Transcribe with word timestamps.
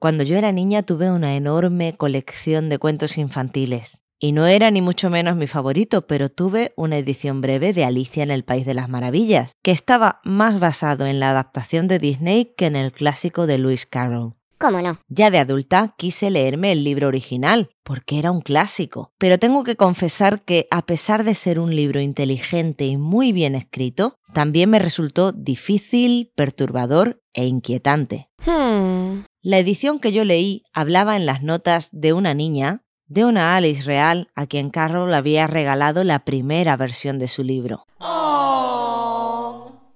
Cuando 0.00 0.22
yo 0.22 0.36
era 0.36 0.52
niña 0.52 0.84
tuve 0.84 1.10
una 1.10 1.34
enorme 1.34 1.96
colección 1.96 2.68
de 2.68 2.78
cuentos 2.78 3.18
infantiles. 3.18 4.00
Y 4.20 4.30
no 4.30 4.46
era 4.46 4.70
ni 4.70 4.80
mucho 4.80 5.10
menos 5.10 5.34
mi 5.34 5.48
favorito, 5.48 6.06
pero 6.06 6.28
tuve 6.28 6.72
una 6.76 6.98
edición 6.98 7.40
breve 7.40 7.72
de 7.72 7.84
Alicia 7.84 8.22
en 8.22 8.30
el 8.30 8.44
País 8.44 8.64
de 8.64 8.74
las 8.74 8.88
Maravillas, 8.88 9.56
que 9.60 9.72
estaba 9.72 10.20
más 10.22 10.60
basado 10.60 11.06
en 11.06 11.18
la 11.18 11.30
adaptación 11.30 11.88
de 11.88 11.98
Disney 11.98 12.54
que 12.56 12.66
en 12.66 12.76
el 12.76 12.92
clásico 12.92 13.48
de 13.48 13.58
Lewis 13.58 13.86
Carroll. 13.86 14.37
¿Cómo 14.58 14.80
no? 14.80 14.98
Ya 15.08 15.30
de 15.30 15.38
adulta 15.38 15.94
quise 15.96 16.30
leerme 16.30 16.72
el 16.72 16.82
libro 16.82 17.06
original, 17.06 17.70
porque 17.84 18.18
era 18.18 18.32
un 18.32 18.40
clásico, 18.40 19.12
pero 19.16 19.38
tengo 19.38 19.62
que 19.62 19.76
confesar 19.76 20.42
que 20.42 20.66
a 20.72 20.82
pesar 20.82 21.22
de 21.22 21.36
ser 21.36 21.60
un 21.60 21.76
libro 21.76 22.00
inteligente 22.00 22.84
y 22.84 22.96
muy 22.96 23.32
bien 23.32 23.54
escrito, 23.54 24.16
también 24.34 24.70
me 24.70 24.80
resultó 24.80 25.30
difícil, 25.30 26.32
perturbador 26.34 27.22
e 27.34 27.46
inquietante. 27.46 28.28
Hmm. 28.44 29.24
La 29.42 29.58
edición 29.58 30.00
que 30.00 30.10
yo 30.10 30.24
leí 30.24 30.64
hablaba 30.72 31.16
en 31.16 31.24
las 31.24 31.42
notas 31.44 31.88
de 31.92 32.12
una 32.12 32.34
niña, 32.34 32.82
de 33.06 33.24
una 33.24 33.56
Alice 33.56 33.84
real 33.84 34.28
a 34.34 34.46
quien 34.46 34.70
Carroll 34.70 35.14
había 35.14 35.46
regalado 35.46 36.02
la 36.02 36.24
primera 36.24 36.76
versión 36.76 37.18
de 37.18 37.28
su 37.28 37.44
libro. 37.44 37.84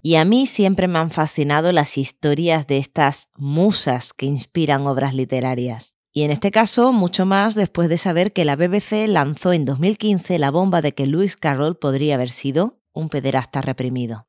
Y 0.05 0.17
a 0.17 0.25
mí 0.25 0.47
siempre 0.47 0.89
me 0.89 0.99
han 0.99 1.13
fascinado 1.13 1.71
las 1.71 1.97
historias 1.97 2.67
de 2.67 2.79
estas 2.79 3.29
musas 3.37 4.13
que 4.13 4.27
inspiran 4.27 4.85
obras 4.89 5.15
literarias. 5.15 5.95
Y 6.13 6.25
en 6.25 6.33
este 6.33 6.51
caso, 6.51 6.93
mucho 6.93 7.25
más 7.25 7.55
después 7.55 7.89
de 7.89 7.99
saber 7.99 8.33
que 8.33 8.45
la 8.45 8.57
BBC 8.57 9.07
lanzó 9.07 9.53
en 9.53 9.65
2015 9.65 10.41
la 10.41 10.51
bomba 10.51 10.83
de 10.83 10.93
que 10.93 11.07
Lewis 11.07 11.37
Carroll 11.37 11.77
podría 11.77 12.17
haber 12.17 12.31
sido 12.31 12.81
un 12.93 13.09
pederasta 13.09 13.63
reprimido. 13.63 14.27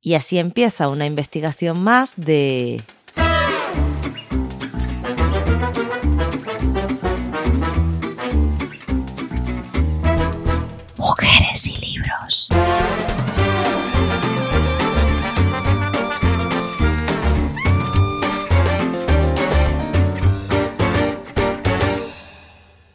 Y 0.00 0.14
así 0.14 0.38
empieza 0.38 0.88
una 0.88 1.04
investigación 1.04 1.82
más 1.82 2.14
de... 2.16 2.82
Mujeres 10.96 11.68
y 11.68 11.76
libros. 11.78 12.49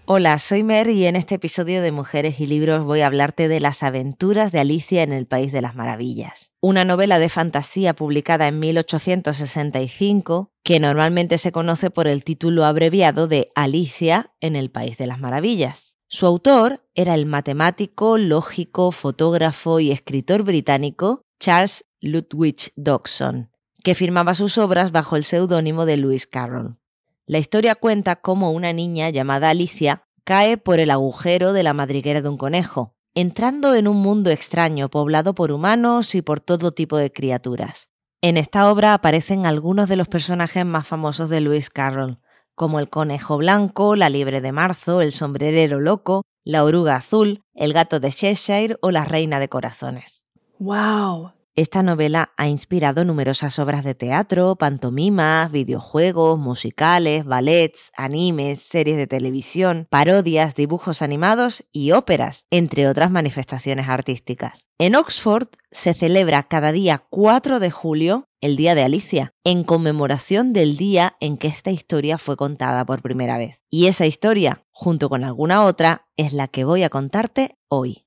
Hola, 0.07 0.37
soy 0.37 0.61
Mer 0.61 0.87
y 0.91 1.07
en 1.07 1.15
este 1.15 1.33
episodio 1.33 1.81
de 1.81 1.91
Mujeres 1.91 2.39
y 2.39 2.45
Libros 2.45 2.83
voy 2.83 3.01
a 3.01 3.07
hablarte 3.07 3.47
de 3.47 3.59
las 3.59 3.81
aventuras 3.81 4.51
de 4.51 4.59
Alicia 4.59 5.01
en 5.01 5.11
el 5.11 5.25
País 5.25 5.51
de 5.51 5.63
las 5.63 5.73
Maravillas, 5.73 6.51
una 6.61 6.85
novela 6.85 7.17
de 7.17 7.27
fantasía 7.27 7.95
publicada 7.95 8.47
en 8.47 8.59
1865 8.59 10.51
que 10.63 10.79
normalmente 10.79 11.39
se 11.39 11.51
conoce 11.51 11.89
por 11.89 12.07
el 12.07 12.23
título 12.23 12.65
abreviado 12.65 13.27
de 13.27 13.49
Alicia 13.55 14.31
en 14.41 14.55
el 14.55 14.69
País 14.69 14.99
de 14.99 15.07
las 15.07 15.19
Maravillas. 15.19 15.97
Su 16.07 16.27
autor 16.27 16.85
era 16.93 17.15
el 17.15 17.25
matemático, 17.25 18.19
lógico, 18.19 18.91
fotógrafo 18.91 19.79
y 19.79 19.89
escritor 19.89 20.43
británico 20.43 21.23
Charles 21.39 21.83
Ludwig 21.99 22.73
Dodgson, 22.75 23.49
que 23.83 23.95
firmaba 23.95 24.35
sus 24.35 24.59
obras 24.59 24.91
bajo 24.91 25.15
el 25.15 25.23
seudónimo 25.23 25.87
de 25.87 25.97
Lewis 25.97 26.27
Carroll. 26.27 26.77
La 27.27 27.39
historia 27.39 27.73
cuenta 27.73 28.17
cómo 28.17 28.51
una 28.51 28.71
niña 28.71 29.09
llamada 29.09 29.49
Alicia 29.49 30.03
cae 30.23 30.57
por 30.57 30.79
el 30.79 30.91
agujero 30.91 31.53
de 31.53 31.63
la 31.63 31.73
madriguera 31.73 32.21
de 32.21 32.29
un 32.29 32.37
conejo, 32.37 32.93
entrando 33.15 33.73
en 33.73 33.87
un 33.87 33.97
mundo 33.97 34.29
extraño 34.29 34.89
poblado 34.89 35.33
por 35.33 35.51
humanos 35.51 36.13
y 36.13 36.21
por 36.21 36.39
todo 36.39 36.71
tipo 36.71 36.97
de 36.97 37.11
criaturas. 37.11 37.89
En 38.21 38.37
esta 38.37 38.69
obra 38.71 38.93
aparecen 38.93 39.47
algunos 39.47 39.89
de 39.89 39.95
los 39.95 40.07
personajes 40.07 40.65
más 40.65 40.87
famosos 40.87 41.29
de 41.29 41.41
Lewis 41.41 41.71
Carroll, 41.71 42.19
como 42.53 42.79
el 42.79 42.89
conejo 42.89 43.37
blanco, 43.37 43.95
la 43.95 44.09
liebre 44.09 44.39
de 44.39 44.51
marzo, 44.51 45.01
el 45.01 45.11
sombrerero 45.11 45.79
loco, 45.79 46.23
la 46.43 46.63
oruga 46.63 46.95
azul, 46.95 47.41
el 47.55 47.73
gato 47.73 47.99
de 47.99 48.11
Cheshire 48.11 48.77
o 48.81 48.91
la 48.91 49.03
reina 49.03 49.39
de 49.39 49.49
corazones. 49.49 50.25
Wow. 50.59 51.34
Esta 51.57 51.83
novela 51.83 52.33
ha 52.35 52.49
inspirado 52.49 53.05
numerosas 53.05 53.59
obras 53.59 53.85
de 53.85 53.95
teatro, 53.95 54.57
pantomimas, 54.57 55.49
videojuegos, 55.53 56.37
musicales, 56.37 57.23
ballets, 57.23 57.93
animes, 57.95 58.59
series 58.59 58.97
de 58.97 59.07
televisión, 59.07 59.87
parodias, 59.89 60.55
dibujos 60.55 61.01
animados 61.01 61.63
y 61.71 61.93
óperas, 61.93 62.45
entre 62.51 62.89
otras 62.89 63.09
manifestaciones 63.09 63.87
artísticas. 63.87 64.67
En 64.77 64.97
Oxford 64.97 65.47
se 65.71 65.93
celebra 65.93 66.43
cada 66.43 66.73
día 66.73 67.05
4 67.09 67.61
de 67.61 67.71
julio 67.71 68.27
el 68.41 68.57
Día 68.57 68.75
de 68.75 68.83
Alicia, 68.83 69.33
en 69.45 69.63
conmemoración 69.63 70.51
del 70.51 70.75
día 70.75 71.15
en 71.21 71.37
que 71.37 71.47
esta 71.47 71.71
historia 71.71 72.17
fue 72.17 72.35
contada 72.35 72.85
por 72.85 73.01
primera 73.01 73.37
vez. 73.37 73.61
Y 73.69 73.87
esa 73.87 74.05
historia, 74.05 74.65
junto 74.71 75.07
con 75.07 75.23
alguna 75.23 75.63
otra, 75.63 76.05
es 76.17 76.33
la 76.33 76.49
que 76.49 76.65
voy 76.65 76.83
a 76.83 76.89
contarte 76.89 77.57
hoy. 77.69 78.05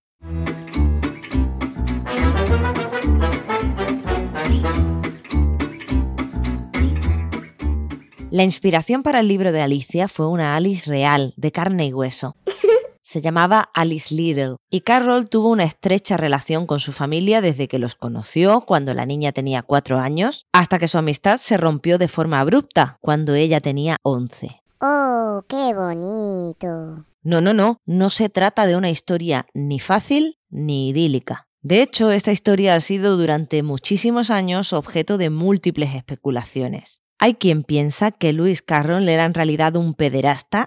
La 8.31 8.45
inspiración 8.45 9.03
para 9.03 9.21
el 9.21 9.29
libro 9.29 9.53
de 9.53 9.63
Alicia 9.63 10.07
fue 10.07 10.27
una 10.27 10.55
Alice 10.55 10.89
real, 10.89 11.33
de 11.39 11.51
carne 11.51 11.87
y 11.87 11.95
hueso. 11.95 12.37
Se 13.03 13.23
llamaba 13.23 13.71
Alice 13.73 14.15
Little 14.15 14.57
y 14.69 14.83
Carroll 14.83 15.31
tuvo 15.31 15.49
una 15.49 15.65
estrecha 15.65 16.19
relación 16.19 16.67
con 16.67 16.79
su 16.79 16.93
familia 16.93 17.41
desde 17.41 17.69
que 17.69 17.79
los 17.79 17.95
conoció 17.95 18.67
cuando 18.67 18.93
la 18.93 19.07
niña 19.07 19.33
tenía 19.33 19.63
cuatro 19.63 19.99
años 19.99 20.45
hasta 20.53 20.79
que 20.79 20.89
su 20.89 20.99
amistad 20.99 21.39
se 21.39 21.57
rompió 21.57 21.97
de 21.97 22.09
forma 22.09 22.39
abrupta 22.41 22.99
cuando 23.01 23.35
ella 23.35 23.63
tenía 23.63 23.97
once. 24.03 24.61
Oh, 24.83 25.41
qué 25.49 25.73
bonito. 25.73 27.07
No, 27.23 27.41
no, 27.41 27.55
no, 27.55 27.79
no 27.87 28.11
se 28.11 28.29
trata 28.29 28.67
de 28.67 28.77
una 28.77 28.91
historia 28.91 29.47
ni 29.55 29.81
fácil 29.81 30.37
ni 30.51 30.91
idílica. 30.91 31.47
De 31.63 31.81
hecho, 31.81 32.11
esta 32.11 32.31
historia 32.31 32.75
ha 32.75 32.81
sido 32.81 33.17
durante 33.17 33.63
muchísimos 33.63 34.31
años 34.31 34.75
objeto 34.75 35.17
de 35.17 35.31
múltiples 35.31 35.95
especulaciones. 35.95 37.01
Hay 37.21 37.35
quien 37.35 37.65
piensa 37.65 38.13
que 38.13 38.33
Lewis 38.33 38.63
Carroll 38.63 39.09
era 39.09 39.25
en 39.25 39.35
realidad 39.35 39.77
un 39.77 39.95
pederasta 39.95 40.67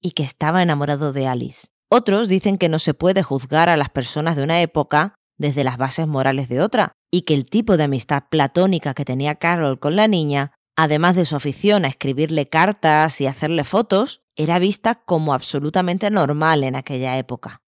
y 0.00 0.10
que 0.12 0.22
estaba 0.24 0.62
enamorado 0.62 1.12
de 1.12 1.28
Alice. 1.28 1.68
Otros 1.88 2.26
dicen 2.26 2.58
que 2.58 2.68
no 2.68 2.80
se 2.80 2.94
puede 2.94 3.22
juzgar 3.22 3.68
a 3.68 3.76
las 3.76 3.90
personas 3.90 4.34
de 4.34 4.42
una 4.42 4.60
época 4.60 5.14
desde 5.38 5.64
las 5.64 5.76
bases 5.76 6.06
morales 6.06 6.48
de 6.48 6.60
otra, 6.60 6.92
y 7.10 7.22
que 7.22 7.34
el 7.34 7.46
tipo 7.46 7.76
de 7.76 7.84
amistad 7.84 8.24
platónica 8.30 8.94
que 8.94 9.04
tenía 9.04 9.34
Carroll 9.36 9.78
con 9.78 9.94
la 9.94 10.08
niña, 10.08 10.52
además 10.76 11.14
de 11.14 11.26
su 11.26 11.36
afición 11.36 11.84
a 11.84 11.88
escribirle 11.88 12.48
cartas 12.48 13.20
y 13.20 13.26
hacerle 13.26 13.64
fotos, 13.64 14.22
era 14.34 14.58
vista 14.58 14.94
como 14.94 15.34
absolutamente 15.34 16.10
normal 16.10 16.64
en 16.64 16.74
aquella 16.74 17.18
época. 17.18 17.60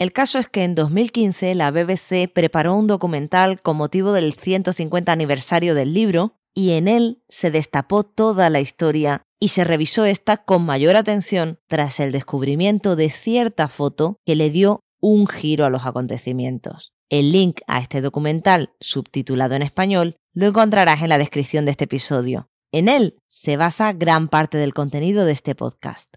El 0.00 0.14
caso 0.14 0.38
es 0.38 0.48
que 0.48 0.64
en 0.64 0.74
2015 0.74 1.54
la 1.54 1.70
BBC 1.70 2.32
preparó 2.32 2.74
un 2.74 2.86
documental 2.86 3.60
con 3.60 3.76
motivo 3.76 4.12
del 4.12 4.32
150 4.32 5.12
aniversario 5.12 5.74
del 5.74 5.92
libro 5.92 6.38
y 6.54 6.70
en 6.70 6.88
él 6.88 7.22
se 7.28 7.50
destapó 7.50 8.02
toda 8.02 8.48
la 8.48 8.60
historia 8.60 9.24
y 9.38 9.48
se 9.48 9.62
revisó 9.62 10.06
esta 10.06 10.38
con 10.38 10.64
mayor 10.64 10.96
atención 10.96 11.58
tras 11.68 12.00
el 12.00 12.12
descubrimiento 12.12 12.96
de 12.96 13.10
cierta 13.10 13.68
foto 13.68 14.16
que 14.24 14.36
le 14.36 14.48
dio 14.48 14.80
un 15.02 15.26
giro 15.26 15.66
a 15.66 15.70
los 15.70 15.84
acontecimientos. 15.84 16.94
El 17.10 17.30
link 17.30 17.60
a 17.66 17.80
este 17.80 18.00
documental, 18.00 18.72
subtitulado 18.80 19.54
en 19.54 19.60
español, 19.60 20.16
lo 20.32 20.46
encontrarás 20.46 21.02
en 21.02 21.10
la 21.10 21.18
descripción 21.18 21.66
de 21.66 21.72
este 21.72 21.84
episodio. 21.84 22.48
En 22.72 22.88
él 22.88 23.18
se 23.26 23.58
basa 23.58 23.92
gran 23.92 24.28
parte 24.28 24.56
del 24.56 24.72
contenido 24.72 25.26
de 25.26 25.32
este 25.32 25.54
podcast. 25.54 26.14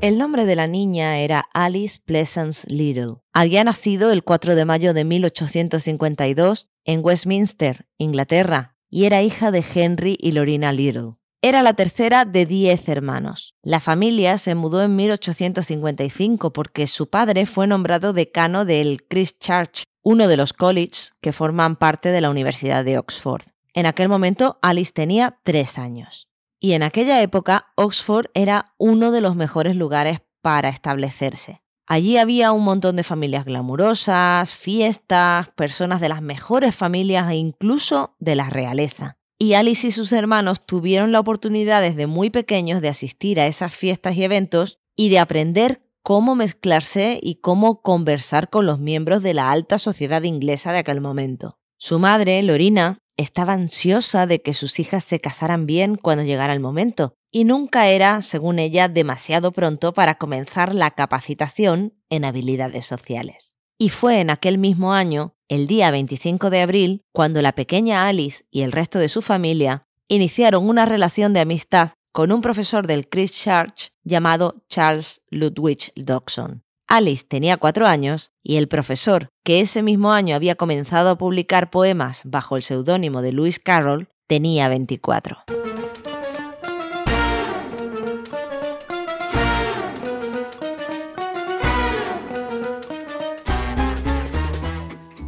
El 0.00 0.16
nombre 0.16 0.46
de 0.46 0.56
la 0.56 0.66
niña 0.66 1.18
era 1.18 1.50
Alice 1.52 2.00
Pleasance 2.02 2.66
Little. 2.70 3.16
Había 3.34 3.64
nacido 3.64 4.12
el 4.12 4.24
4 4.24 4.54
de 4.54 4.64
mayo 4.64 4.94
de 4.94 5.04
1852 5.04 6.68
en 6.86 7.04
Westminster, 7.04 7.86
Inglaterra, 7.98 8.76
y 8.88 9.04
era 9.04 9.20
hija 9.20 9.50
de 9.50 9.62
Henry 9.74 10.16
y 10.18 10.32
Lorina 10.32 10.72
Little. 10.72 11.16
Era 11.42 11.62
la 11.62 11.74
tercera 11.74 12.24
de 12.24 12.46
diez 12.46 12.88
hermanos. 12.88 13.54
La 13.62 13.80
familia 13.80 14.38
se 14.38 14.54
mudó 14.54 14.82
en 14.82 14.96
1855 14.96 16.54
porque 16.54 16.86
su 16.86 17.10
padre 17.10 17.44
fue 17.44 17.66
nombrado 17.66 18.14
decano 18.14 18.64
del 18.64 19.02
Christ 19.06 19.38
Church, 19.38 19.82
uno 20.02 20.28
de 20.28 20.38
los 20.38 20.54
colleges 20.54 21.12
que 21.20 21.34
forman 21.34 21.76
parte 21.76 22.08
de 22.08 22.22
la 22.22 22.30
Universidad 22.30 22.86
de 22.86 22.96
Oxford. 22.96 23.42
En 23.74 23.84
aquel 23.84 24.08
momento 24.08 24.58
Alice 24.62 24.92
tenía 24.92 25.38
tres 25.44 25.76
años. 25.76 26.29
Y 26.60 26.72
en 26.72 26.82
aquella 26.82 27.22
época 27.22 27.72
Oxford 27.74 28.26
era 28.34 28.74
uno 28.76 29.10
de 29.10 29.22
los 29.22 29.34
mejores 29.34 29.74
lugares 29.74 30.20
para 30.42 30.68
establecerse. 30.68 31.62
Allí 31.86 32.18
había 32.18 32.52
un 32.52 32.62
montón 32.62 32.94
de 32.94 33.02
familias 33.02 33.44
glamurosas, 33.44 34.54
fiestas, 34.54 35.48
personas 35.56 36.00
de 36.00 36.08
las 36.08 36.22
mejores 36.22 36.74
familias 36.74 37.28
e 37.30 37.36
incluso 37.36 38.14
de 38.20 38.36
la 38.36 38.48
realeza. 38.48 39.16
Y 39.38 39.54
Alice 39.54 39.88
y 39.88 39.90
sus 39.90 40.12
hermanos 40.12 40.64
tuvieron 40.64 41.12
la 41.12 41.18
oportunidad 41.18 41.80
desde 41.80 42.06
muy 42.06 42.30
pequeños 42.30 42.82
de 42.82 42.90
asistir 42.90 43.40
a 43.40 43.46
esas 43.46 43.74
fiestas 43.74 44.14
y 44.14 44.22
eventos 44.22 44.78
y 44.94 45.08
de 45.08 45.18
aprender 45.18 45.80
cómo 46.02 46.34
mezclarse 46.34 47.18
y 47.22 47.36
cómo 47.36 47.80
conversar 47.80 48.50
con 48.50 48.66
los 48.66 48.78
miembros 48.78 49.22
de 49.22 49.34
la 49.34 49.50
alta 49.50 49.78
sociedad 49.78 50.22
inglesa 50.22 50.72
de 50.72 50.78
aquel 50.78 51.00
momento. 51.00 51.58
Su 51.78 51.98
madre, 51.98 52.42
Lorina, 52.42 52.98
estaba 53.20 53.52
ansiosa 53.52 54.26
de 54.26 54.40
que 54.40 54.54
sus 54.54 54.78
hijas 54.78 55.04
se 55.04 55.20
casaran 55.20 55.66
bien 55.66 55.96
cuando 55.96 56.24
llegara 56.24 56.52
el 56.52 56.60
momento, 56.60 57.14
y 57.30 57.44
nunca 57.44 57.88
era, 57.88 58.22
según 58.22 58.58
ella, 58.58 58.88
demasiado 58.88 59.52
pronto 59.52 59.92
para 59.92 60.16
comenzar 60.16 60.74
la 60.74 60.90
capacitación 60.92 61.94
en 62.08 62.24
habilidades 62.24 62.86
sociales. 62.86 63.54
Y 63.78 63.90
fue 63.90 64.20
en 64.20 64.30
aquel 64.30 64.58
mismo 64.58 64.92
año, 64.92 65.34
el 65.48 65.66
día 65.66 65.90
25 65.90 66.50
de 66.50 66.62
abril, 66.62 67.02
cuando 67.12 67.42
la 67.42 67.52
pequeña 67.52 68.08
Alice 68.08 68.44
y 68.50 68.62
el 68.62 68.72
resto 68.72 68.98
de 68.98 69.08
su 69.08 69.22
familia 69.22 69.86
iniciaron 70.08 70.68
una 70.68 70.86
relación 70.86 71.32
de 71.32 71.40
amistad 71.40 71.90
con 72.12 72.32
un 72.32 72.40
profesor 72.40 72.86
del 72.86 73.08
Christ 73.08 73.34
Church 73.34 73.92
llamado 74.02 74.64
Charles 74.68 75.22
Ludwig 75.30 75.92
Dodson. 75.94 76.64
Alice 76.92 77.24
tenía 77.24 77.56
cuatro 77.56 77.86
años 77.86 78.32
y 78.42 78.56
el 78.56 78.66
profesor, 78.66 79.28
que 79.44 79.60
ese 79.60 79.80
mismo 79.80 80.10
año 80.10 80.34
había 80.34 80.56
comenzado 80.56 81.10
a 81.10 81.18
publicar 81.18 81.70
poemas 81.70 82.22
bajo 82.24 82.56
el 82.56 82.62
seudónimo 82.62 83.22
de 83.22 83.32
Lewis 83.32 83.60
Carroll, 83.60 84.08
tenía 84.26 84.68
24. 84.68 85.44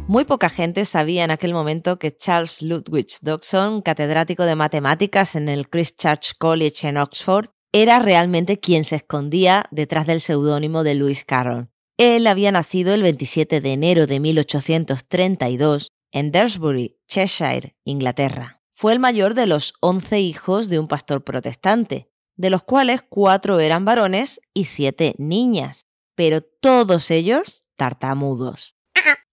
Muy 0.05 0.25
poca 0.25 0.49
gente 0.49 0.83
sabía 0.83 1.23
en 1.23 1.31
aquel 1.31 1.53
momento 1.53 1.97
que 1.97 2.11
Charles 2.11 2.61
Ludwig 2.61 3.07
Dodson, 3.21 3.81
catedrático 3.81 4.43
de 4.43 4.55
matemáticas 4.55 5.35
en 5.35 5.47
el 5.47 5.69
Christ 5.69 5.97
Church 5.97 6.33
College 6.37 6.89
en 6.89 6.97
Oxford, 6.97 7.47
era 7.73 7.97
realmente 7.97 8.59
quien 8.59 8.83
se 8.83 8.97
escondía 8.97 9.65
detrás 9.71 10.05
del 10.05 10.21
seudónimo 10.21 10.83
de 10.83 10.93
Lewis 10.93 11.25
Carroll. 11.25 11.69
Él 11.97 12.27
había 12.27 12.51
nacido 12.51 12.93
el 12.93 13.01
27 13.01 13.61
de 13.61 13.73
enero 13.73 14.05
de 14.05 14.19
1832 14.19 15.89
en 16.11 16.31
Daresbury, 16.31 16.99
Cheshire, 17.07 17.75
Inglaterra. 17.83 18.61
Fue 18.75 18.93
el 18.93 18.99
mayor 18.99 19.33
de 19.33 19.47
los 19.47 19.73
once 19.81 20.19
hijos 20.19 20.69
de 20.69 20.77
un 20.77 20.87
pastor 20.87 21.23
protestante, 21.23 22.09
de 22.35 22.51
los 22.51 22.63
cuales 22.63 23.01
cuatro 23.07 23.59
eran 23.59 23.85
varones 23.85 24.39
y 24.53 24.65
siete 24.65 25.15
niñas, 25.17 25.87
pero 26.15 26.41
todos 26.41 27.09
ellos 27.09 27.63
tartamudos. 27.75 28.75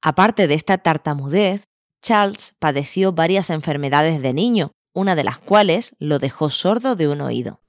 Aparte 0.00 0.46
de 0.46 0.54
esta 0.54 0.78
tartamudez, 0.78 1.64
Charles 2.02 2.54
padeció 2.58 3.12
varias 3.12 3.50
enfermedades 3.50 4.22
de 4.22 4.32
niño, 4.32 4.72
una 4.92 5.14
de 5.14 5.24
las 5.24 5.38
cuales 5.38 5.94
lo 5.98 6.18
dejó 6.18 6.50
sordo 6.50 6.96
de 6.96 7.08
un 7.08 7.20
oído. 7.20 7.60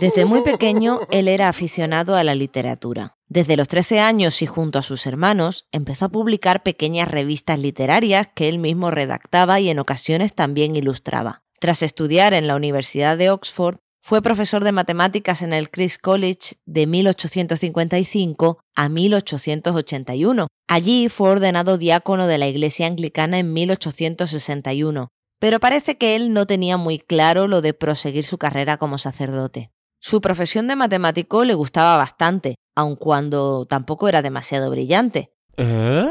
Desde 0.00 0.24
muy 0.24 0.42
pequeño 0.42 1.00
él 1.10 1.28
era 1.28 1.48
aficionado 1.48 2.16
a 2.16 2.24
la 2.24 2.34
literatura. 2.34 3.16
Desde 3.28 3.56
los 3.56 3.68
13 3.68 4.00
años 4.00 4.42
y 4.42 4.46
junto 4.46 4.78
a 4.78 4.82
sus 4.82 5.06
hermanos 5.06 5.68
empezó 5.70 6.06
a 6.06 6.08
publicar 6.08 6.62
pequeñas 6.62 7.08
revistas 7.08 7.58
literarias 7.58 8.28
que 8.34 8.48
él 8.48 8.58
mismo 8.58 8.90
redactaba 8.90 9.60
y 9.60 9.70
en 9.70 9.78
ocasiones 9.78 10.34
también 10.34 10.74
ilustraba. 10.74 11.44
Tras 11.60 11.82
estudiar 11.82 12.34
en 12.34 12.46
la 12.46 12.56
Universidad 12.56 13.18
de 13.18 13.30
Oxford, 13.30 13.78
fue 14.02 14.22
profesor 14.22 14.64
de 14.64 14.72
matemáticas 14.72 15.42
en 15.42 15.52
el 15.52 15.70
Christ 15.70 16.00
College 16.00 16.56
de 16.64 16.86
1855 16.86 18.58
a 18.74 18.88
1881. 18.88 20.46
Allí 20.68 21.08
fue 21.08 21.30
ordenado 21.30 21.78
diácono 21.78 22.26
de 22.26 22.38
la 22.38 22.48
Iglesia 22.48 22.86
Anglicana 22.86 23.38
en 23.38 23.52
1861, 23.52 25.08
pero 25.38 25.60
parece 25.60 25.96
que 25.96 26.16
él 26.16 26.32
no 26.32 26.46
tenía 26.46 26.76
muy 26.76 26.98
claro 26.98 27.46
lo 27.46 27.60
de 27.60 27.74
proseguir 27.74 28.24
su 28.24 28.38
carrera 28.38 28.78
como 28.78 28.98
sacerdote. 28.98 29.70
Su 30.00 30.20
profesión 30.20 30.66
de 30.66 30.76
matemático 30.76 31.44
le 31.44 31.54
gustaba 31.54 31.96
bastante, 31.98 32.54
aun 32.74 32.96
cuando 32.96 33.66
tampoco 33.66 34.08
era 34.08 34.22
demasiado 34.22 34.70
brillante. 34.70 35.32
¿Eh? 35.58 36.08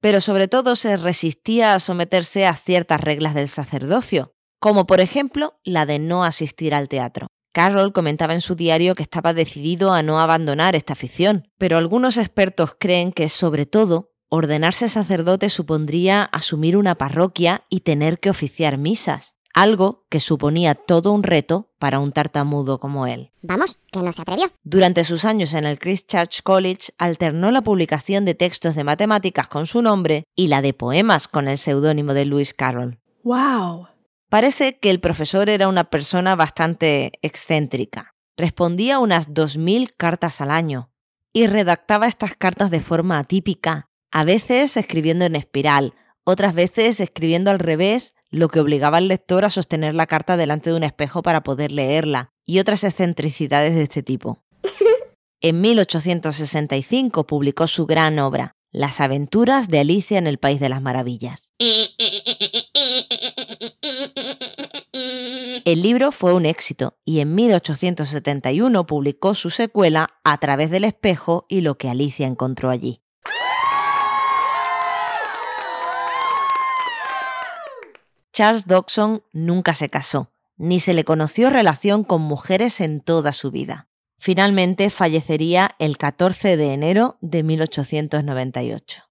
Pero 0.00 0.20
sobre 0.20 0.48
todo 0.48 0.74
se 0.74 0.96
resistía 0.96 1.74
a 1.74 1.78
someterse 1.78 2.46
a 2.46 2.54
ciertas 2.54 3.00
reglas 3.00 3.34
del 3.34 3.48
sacerdocio, 3.48 4.32
como 4.60 4.86
por 4.86 5.00
ejemplo 5.00 5.54
la 5.64 5.86
de 5.86 5.98
no 5.98 6.22
asistir 6.22 6.74
al 6.74 6.88
teatro. 6.88 7.26
Carroll 7.52 7.92
comentaba 7.92 8.34
en 8.34 8.40
su 8.40 8.54
diario 8.54 8.94
que 8.94 9.02
estaba 9.02 9.34
decidido 9.34 9.92
a 9.92 10.02
no 10.02 10.20
abandonar 10.20 10.76
esta 10.76 10.92
afición, 10.92 11.48
pero 11.58 11.78
algunos 11.78 12.16
expertos 12.16 12.76
creen 12.78 13.10
que, 13.10 13.28
sobre 13.28 13.66
todo, 13.66 14.12
ordenarse 14.28 14.88
sacerdote 14.88 15.48
supondría 15.48 16.22
asumir 16.22 16.76
una 16.76 16.94
parroquia 16.94 17.64
y 17.68 17.80
tener 17.80 18.20
que 18.20 18.30
oficiar 18.30 18.78
misas, 18.78 19.34
algo 19.52 20.06
que 20.10 20.20
suponía 20.20 20.76
todo 20.76 21.10
un 21.10 21.24
reto 21.24 21.72
para 21.80 21.98
un 21.98 22.12
tartamudo 22.12 22.78
como 22.78 23.08
él. 23.08 23.32
Vamos, 23.42 23.80
que 23.90 24.00
no 24.00 24.12
se 24.12 24.22
atrevió. 24.22 24.46
Durante 24.62 25.02
sus 25.02 25.24
años 25.24 25.52
en 25.52 25.66
el 25.66 25.80
Christ 25.80 26.08
Church 26.08 26.42
College 26.44 26.92
alternó 26.98 27.50
la 27.50 27.62
publicación 27.62 28.24
de 28.24 28.36
textos 28.36 28.76
de 28.76 28.84
matemáticas 28.84 29.48
con 29.48 29.66
su 29.66 29.82
nombre 29.82 30.22
y 30.36 30.46
la 30.46 30.62
de 30.62 30.72
poemas 30.72 31.26
con 31.26 31.48
el 31.48 31.58
seudónimo 31.58 32.14
de 32.14 32.26
Lewis 32.26 32.54
Carroll. 32.54 33.00
¡Wow! 33.24 33.88
Parece 34.30 34.78
que 34.78 34.88
el 34.90 35.00
profesor 35.00 35.50
era 35.50 35.66
una 35.66 35.90
persona 35.90 36.36
bastante 36.36 37.10
excéntrica. 37.20 38.14
Respondía 38.36 39.00
unas 39.00 39.28
2.000 39.28 39.90
cartas 39.96 40.40
al 40.40 40.52
año 40.52 40.92
y 41.32 41.48
redactaba 41.48 42.06
estas 42.06 42.36
cartas 42.36 42.70
de 42.70 42.80
forma 42.80 43.18
atípica, 43.18 43.88
a 44.12 44.22
veces 44.22 44.76
escribiendo 44.76 45.24
en 45.24 45.34
espiral, 45.34 45.94
otras 46.22 46.54
veces 46.54 47.00
escribiendo 47.00 47.50
al 47.50 47.58
revés, 47.58 48.14
lo 48.30 48.48
que 48.48 48.60
obligaba 48.60 48.98
al 48.98 49.08
lector 49.08 49.44
a 49.44 49.50
sostener 49.50 49.96
la 49.96 50.06
carta 50.06 50.36
delante 50.36 50.70
de 50.70 50.76
un 50.76 50.84
espejo 50.84 51.22
para 51.22 51.42
poder 51.42 51.72
leerla, 51.72 52.30
y 52.44 52.60
otras 52.60 52.84
excentricidades 52.84 53.74
de 53.74 53.82
este 53.82 54.04
tipo. 54.04 54.44
En 55.42 55.62
1865 55.62 57.26
publicó 57.26 57.66
su 57.66 57.86
gran 57.86 58.18
obra, 58.18 58.52
Las 58.72 59.00
aventuras 59.00 59.68
de 59.68 59.80
Alicia 59.80 60.18
en 60.18 60.26
el 60.26 60.38
País 60.38 60.60
de 60.60 60.68
las 60.68 60.82
Maravillas. 60.82 61.54
El 65.70 65.82
libro 65.82 66.10
fue 66.10 66.34
un 66.34 66.46
éxito 66.46 66.98
y 67.04 67.20
en 67.20 67.32
1871 67.36 68.86
publicó 68.86 69.36
su 69.36 69.50
secuela 69.50 70.18
A 70.24 70.36
través 70.38 70.68
del 70.68 70.82
espejo 70.82 71.46
y 71.48 71.60
lo 71.60 71.78
que 71.78 71.88
Alicia 71.88 72.26
encontró 72.26 72.70
allí. 72.70 73.02
Charles 78.32 78.66
Dodson 78.66 79.22
nunca 79.32 79.74
se 79.74 79.88
casó, 79.88 80.32
ni 80.56 80.80
se 80.80 80.92
le 80.92 81.04
conoció 81.04 81.50
relación 81.50 82.02
con 82.02 82.20
mujeres 82.20 82.80
en 82.80 83.00
toda 83.00 83.32
su 83.32 83.52
vida. 83.52 83.86
Finalmente 84.18 84.90
fallecería 84.90 85.76
el 85.78 85.98
14 85.98 86.56
de 86.56 86.74
enero 86.74 87.16
de 87.20 87.44
1898. 87.44 89.09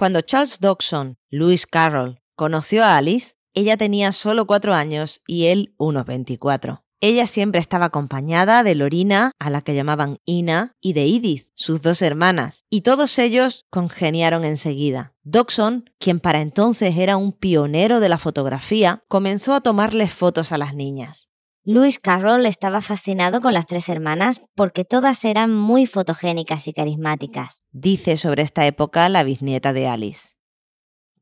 Cuando 0.00 0.22
Charles 0.22 0.60
Dodson, 0.60 1.18
Lewis 1.28 1.66
Carroll, 1.66 2.22
conoció 2.34 2.82
a 2.82 2.96
Alice, 2.96 3.34
ella 3.52 3.76
tenía 3.76 4.12
solo 4.12 4.46
cuatro 4.46 4.72
años 4.72 5.20
y 5.26 5.48
él 5.48 5.74
unos 5.76 6.06
24. 6.06 6.82
Ella 7.00 7.26
siempre 7.26 7.60
estaba 7.60 7.84
acompañada 7.84 8.62
de 8.62 8.74
Lorina, 8.74 9.32
a 9.38 9.50
la 9.50 9.60
que 9.60 9.74
llamaban 9.74 10.16
Ina, 10.24 10.74
y 10.80 10.94
de 10.94 11.04
Edith, 11.04 11.48
sus 11.52 11.82
dos 11.82 12.00
hermanas, 12.00 12.64
y 12.70 12.80
todos 12.80 13.18
ellos 13.18 13.66
congeniaron 13.68 14.46
enseguida. 14.46 15.12
Dodson, 15.22 15.90
quien 15.98 16.18
para 16.18 16.40
entonces 16.40 16.96
era 16.96 17.18
un 17.18 17.32
pionero 17.32 18.00
de 18.00 18.08
la 18.08 18.16
fotografía, 18.16 19.04
comenzó 19.06 19.52
a 19.52 19.60
tomarles 19.60 20.14
fotos 20.14 20.50
a 20.50 20.56
las 20.56 20.74
niñas. 20.74 21.29
Lewis 21.62 21.98
Carroll 21.98 22.46
estaba 22.46 22.80
fascinado 22.80 23.42
con 23.42 23.52
las 23.52 23.66
tres 23.66 23.90
hermanas 23.90 24.40
porque 24.54 24.86
todas 24.86 25.24
eran 25.26 25.54
muy 25.54 25.84
fotogénicas 25.84 26.66
y 26.66 26.72
carismáticas. 26.72 27.62
Dice 27.70 28.16
sobre 28.16 28.42
esta 28.42 28.64
época 28.66 29.08
la 29.10 29.22
bisnieta 29.24 29.74
de 29.74 29.86
Alice. 29.86 30.30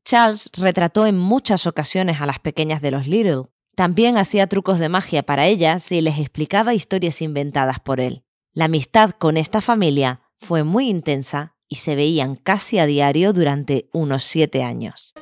Charles 0.05 0.49
retrató 0.53 1.05
en 1.05 1.17
muchas 1.17 1.67
ocasiones 1.67 2.21
a 2.21 2.25
las 2.25 2.39
pequeñas 2.39 2.81
de 2.81 2.91
los 2.91 3.05
Little. 3.05 3.49
También 3.75 4.17
hacía 4.17 4.47
trucos 4.47 4.79
de 4.79 4.87
magia 4.87 5.23
para 5.23 5.45
ellas 5.45 5.91
y 5.91 5.99
les 5.99 6.17
explicaba 6.17 6.73
historias 6.73 7.21
inventadas 7.21 7.81
por 7.81 7.99
él. 7.99 8.23
La 8.53 8.65
amistad 8.65 9.11
con 9.11 9.35
esta 9.35 9.59
familia 9.59 10.21
fue 10.39 10.63
muy 10.63 10.89
intensa 10.89 11.57
y 11.67 11.75
se 11.75 11.95
veían 11.95 12.35
casi 12.35 12.79
a 12.79 12.85
diario 12.85 13.33
durante 13.33 13.89
unos 13.91 14.23
siete 14.23 14.63
años. 14.63 15.13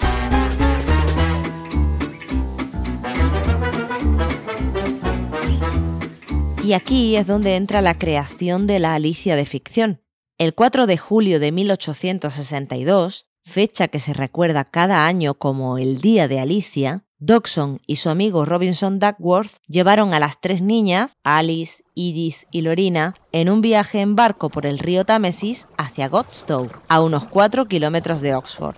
Y 6.67 6.73
aquí 6.73 7.15
es 7.15 7.25
donde 7.25 7.55
entra 7.55 7.81
la 7.81 7.97
creación 7.97 8.67
de 8.67 8.79
la 8.79 8.93
Alicia 8.93 9.37
de 9.37 9.45
ficción. 9.45 10.01
El 10.37 10.53
4 10.53 10.85
de 10.85 10.97
julio 10.97 11.39
de 11.39 11.53
1862, 11.53 13.25
fecha 13.45 13.87
que 13.87 14.01
se 14.01 14.13
recuerda 14.13 14.65
cada 14.65 15.07
año 15.07 15.35
como 15.35 15.77
el 15.77 16.01
Día 16.01 16.27
de 16.27 16.41
Alicia, 16.41 17.05
Dodson 17.19 17.79
y 17.87 17.95
su 17.95 18.09
amigo 18.09 18.43
Robinson 18.43 18.99
Duckworth 18.99 19.61
llevaron 19.65 20.13
a 20.13 20.19
las 20.19 20.41
tres 20.41 20.61
niñas, 20.61 21.13
Alice, 21.23 21.85
Edith 21.95 22.43
y 22.51 22.63
Lorina, 22.63 23.15
en 23.31 23.49
un 23.49 23.61
viaje 23.61 24.01
en 24.01 24.17
barco 24.17 24.49
por 24.49 24.65
el 24.65 24.77
río 24.77 25.05
Támesis 25.05 25.69
hacia 25.77 26.09
Godstow, 26.09 26.67
a 26.89 26.99
unos 26.99 27.23
4 27.27 27.69
kilómetros 27.69 28.19
de 28.19 28.35
Oxford. 28.35 28.75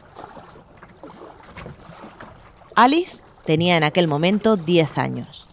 Alice 2.76 3.24
tenía 3.46 3.78
en 3.78 3.84
aquel 3.84 4.08
momento 4.08 4.58
10 4.58 4.96
años. 5.00 5.49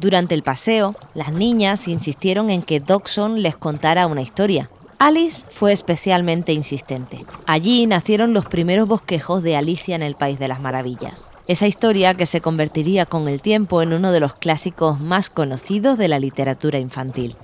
Durante 0.00 0.36
el 0.36 0.44
paseo, 0.44 0.94
las 1.14 1.32
niñas 1.32 1.88
insistieron 1.88 2.50
en 2.50 2.62
que 2.62 2.78
Dodson 2.78 3.42
les 3.42 3.56
contara 3.56 4.06
una 4.06 4.22
historia. 4.22 4.70
Alice 5.00 5.44
fue 5.50 5.72
especialmente 5.72 6.52
insistente. 6.52 7.26
Allí 7.48 7.84
nacieron 7.84 8.32
los 8.32 8.46
primeros 8.46 8.86
bosquejos 8.86 9.42
de 9.42 9.56
Alicia 9.56 9.96
en 9.96 10.04
el 10.04 10.14
País 10.14 10.38
de 10.38 10.46
las 10.46 10.60
Maravillas. 10.60 11.32
Esa 11.48 11.66
historia 11.66 12.14
que 12.14 12.26
se 12.26 12.40
convertiría 12.40 13.06
con 13.06 13.26
el 13.26 13.42
tiempo 13.42 13.82
en 13.82 13.92
uno 13.92 14.12
de 14.12 14.20
los 14.20 14.34
clásicos 14.34 15.00
más 15.00 15.30
conocidos 15.30 15.98
de 15.98 16.06
la 16.06 16.20
literatura 16.20 16.78
infantil. 16.78 17.34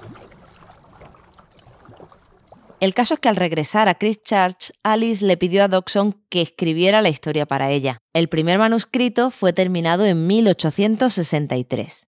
El 2.79 2.95
caso 2.95 3.15
es 3.15 3.21
que 3.21 3.29
al 3.29 3.35
regresar 3.35 3.89
a 3.89 3.97
Christchurch, 3.97 4.71
Alice 4.85 5.27
le 5.27 5.37
pidió 5.37 5.65
a 5.65 5.69
Dodson 5.69 6.23
que 6.29 6.43
escribiera 6.43 7.03
la 7.03 7.09
historia 7.09 7.47
para 7.47 7.73
ella. 7.73 7.99
El 8.13 8.29
primer 8.29 8.61
manuscrito 8.61 9.33
fue 9.33 9.53
terminado 9.53 10.05
en 10.07 10.29
1863. 10.29 12.07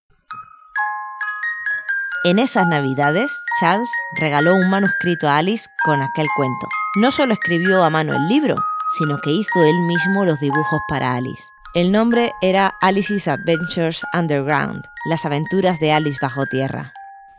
En 2.27 2.41
esas 2.41 2.67
navidades, 2.67 3.31
Charles 3.61 3.89
regaló 4.17 4.57
un 4.57 4.69
manuscrito 4.69 5.29
a 5.29 5.37
Alice 5.37 5.69
con 5.85 6.03
aquel 6.03 6.27
cuento. 6.35 6.67
No 6.97 7.13
solo 7.13 7.35
escribió 7.35 7.85
a 7.85 7.89
mano 7.89 8.17
el 8.17 8.27
libro, 8.27 8.57
sino 8.99 9.21
que 9.21 9.31
hizo 9.31 9.63
él 9.63 9.79
mismo 9.83 10.25
los 10.25 10.41
dibujos 10.41 10.81
para 10.89 11.15
Alice. 11.15 11.45
El 11.73 11.93
nombre 11.93 12.33
era 12.43 12.75
Alice's 12.81 13.29
Adventures 13.29 14.03
Underground, 14.13 14.83
las 15.09 15.25
aventuras 15.25 15.79
de 15.79 15.93
Alice 15.93 16.19
bajo 16.21 16.47
tierra. 16.47 16.93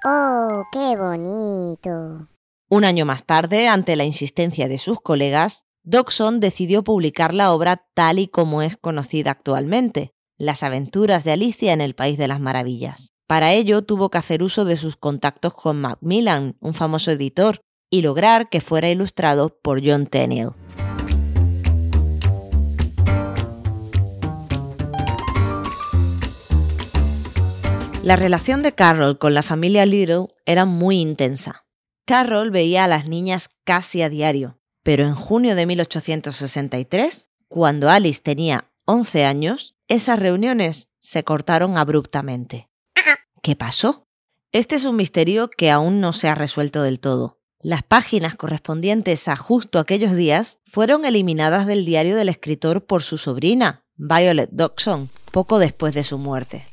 ¡Oh, 0.06 0.63
qué 0.72 0.96
bonito! 0.96 2.29
Un 2.70 2.86
año 2.86 3.03
más 3.03 3.25
tarde, 3.25 3.67
ante 3.67 3.98
la 3.98 4.06
insistencia 4.06 4.70
de 4.70 4.77
sus 4.77 5.01
colegas, 5.01 5.65
Dodson 5.84 6.39
decidió 6.39 6.86
publicar 6.86 7.34
la 7.34 7.51
obra 7.51 7.84
tal 7.94 8.20
y 8.20 8.29
como 8.29 8.62
es 8.62 8.77
conocida 8.77 9.32
actualmente, 9.32 10.13
Las 10.38 10.63
aventuras 10.63 11.25
de 11.25 11.34
Alicia 11.34 11.74
en 11.74 11.82
el 11.82 11.94
País 11.94 12.17
de 12.17 12.29
las 12.29 12.39
Maravillas. 12.39 13.16
Para 13.27 13.51
ello 13.51 13.81
tuvo 13.81 14.10
que 14.10 14.17
hacer 14.17 14.41
uso 14.41 14.63
de 14.63 14.77
sus 14.77 14.96
contactos 14.96 15.53
con 15.53 15.81
Macmillan, 15.81 16.55
un 16.62 16.74
famoso 16.74 17.12
editor, 17.12 17.60
y 17.89 18.01
lograr 18.01 18.50
que 18.50 18.62
fuera 18.62 18.89
ilustrado 18.89 19.50
por 19.62 19.86
John 19.86 20.07
Tenniel. 20.07 20.51
La 28.01 28.15
relación 28.15 28.63
de 28.63 28.72
Carroll 28.72 29.17
con 29.17 29.34
la 29.34 29.43
familia 29.43 29.86
Little 29.86 30.27
era 30.46 30.63
muy 30.63 31.01
intensa. 31.01 31.65
Carroll 32.05 32.51
veía 32.51 32.86
a 32.86 32.88
las 32.88 33.10
niñas 33.10 33.50
casi 33.65 34.01
a 34.01 34.07
diario, 34.07 34.57
pero 34.84 35.03
en 35.05 35.15
junio 35.15 35.55
de 35.55 35.65
1863, 35.65 37.27
cuando 37.50 37.89
Alice 37.89 38.22
tenía 38.22 38.72
11 38.86 39.25
años, 39.25 39.75
esas 39.89 40.17
reuniones 40.17 40.88
se 41.00 41.25
cortaron 41.25 41.77
abruptamente. 41.77 42.69
¿Qué 43.48 43.56
pasó? 43.56 44.10
Este 44.51 44.75
es 44.75 44.84
un 44.84 44.98
misterio 44.98 45.50
que 45.50 45.72
aún 45.72 46.01
no 46.01 46.12
se 46.12 46.27
ha 46.27 46.36
resuelto 46.36 46.84
del 46.84 47.00
todo. 47.00 47.39
Las 47.62 47.82
páginas 47.82 48.36
correspondientes 48.36 49.30
a 49.30 49.38
justo 49.38 49.80
aquellos 49.80 50.13
días 50.16 50.60
fueron 50.66 51.06
eliminadas 51.06 51.66
del 51.66 51.86
diario 51.86 52.18
del 52.18 52.27
escritor 52.27 52.86
por 52.86 53.04
su 53.04 53.18
sobrina, 53.18 53.86
Violet 53.96 54.50
Dodson, 54.51 55.10
poco 55.32 55.60
después 55.60 55.94
de 55.94 56.04
su 56.04 56.18
muerte. 56.18 56.68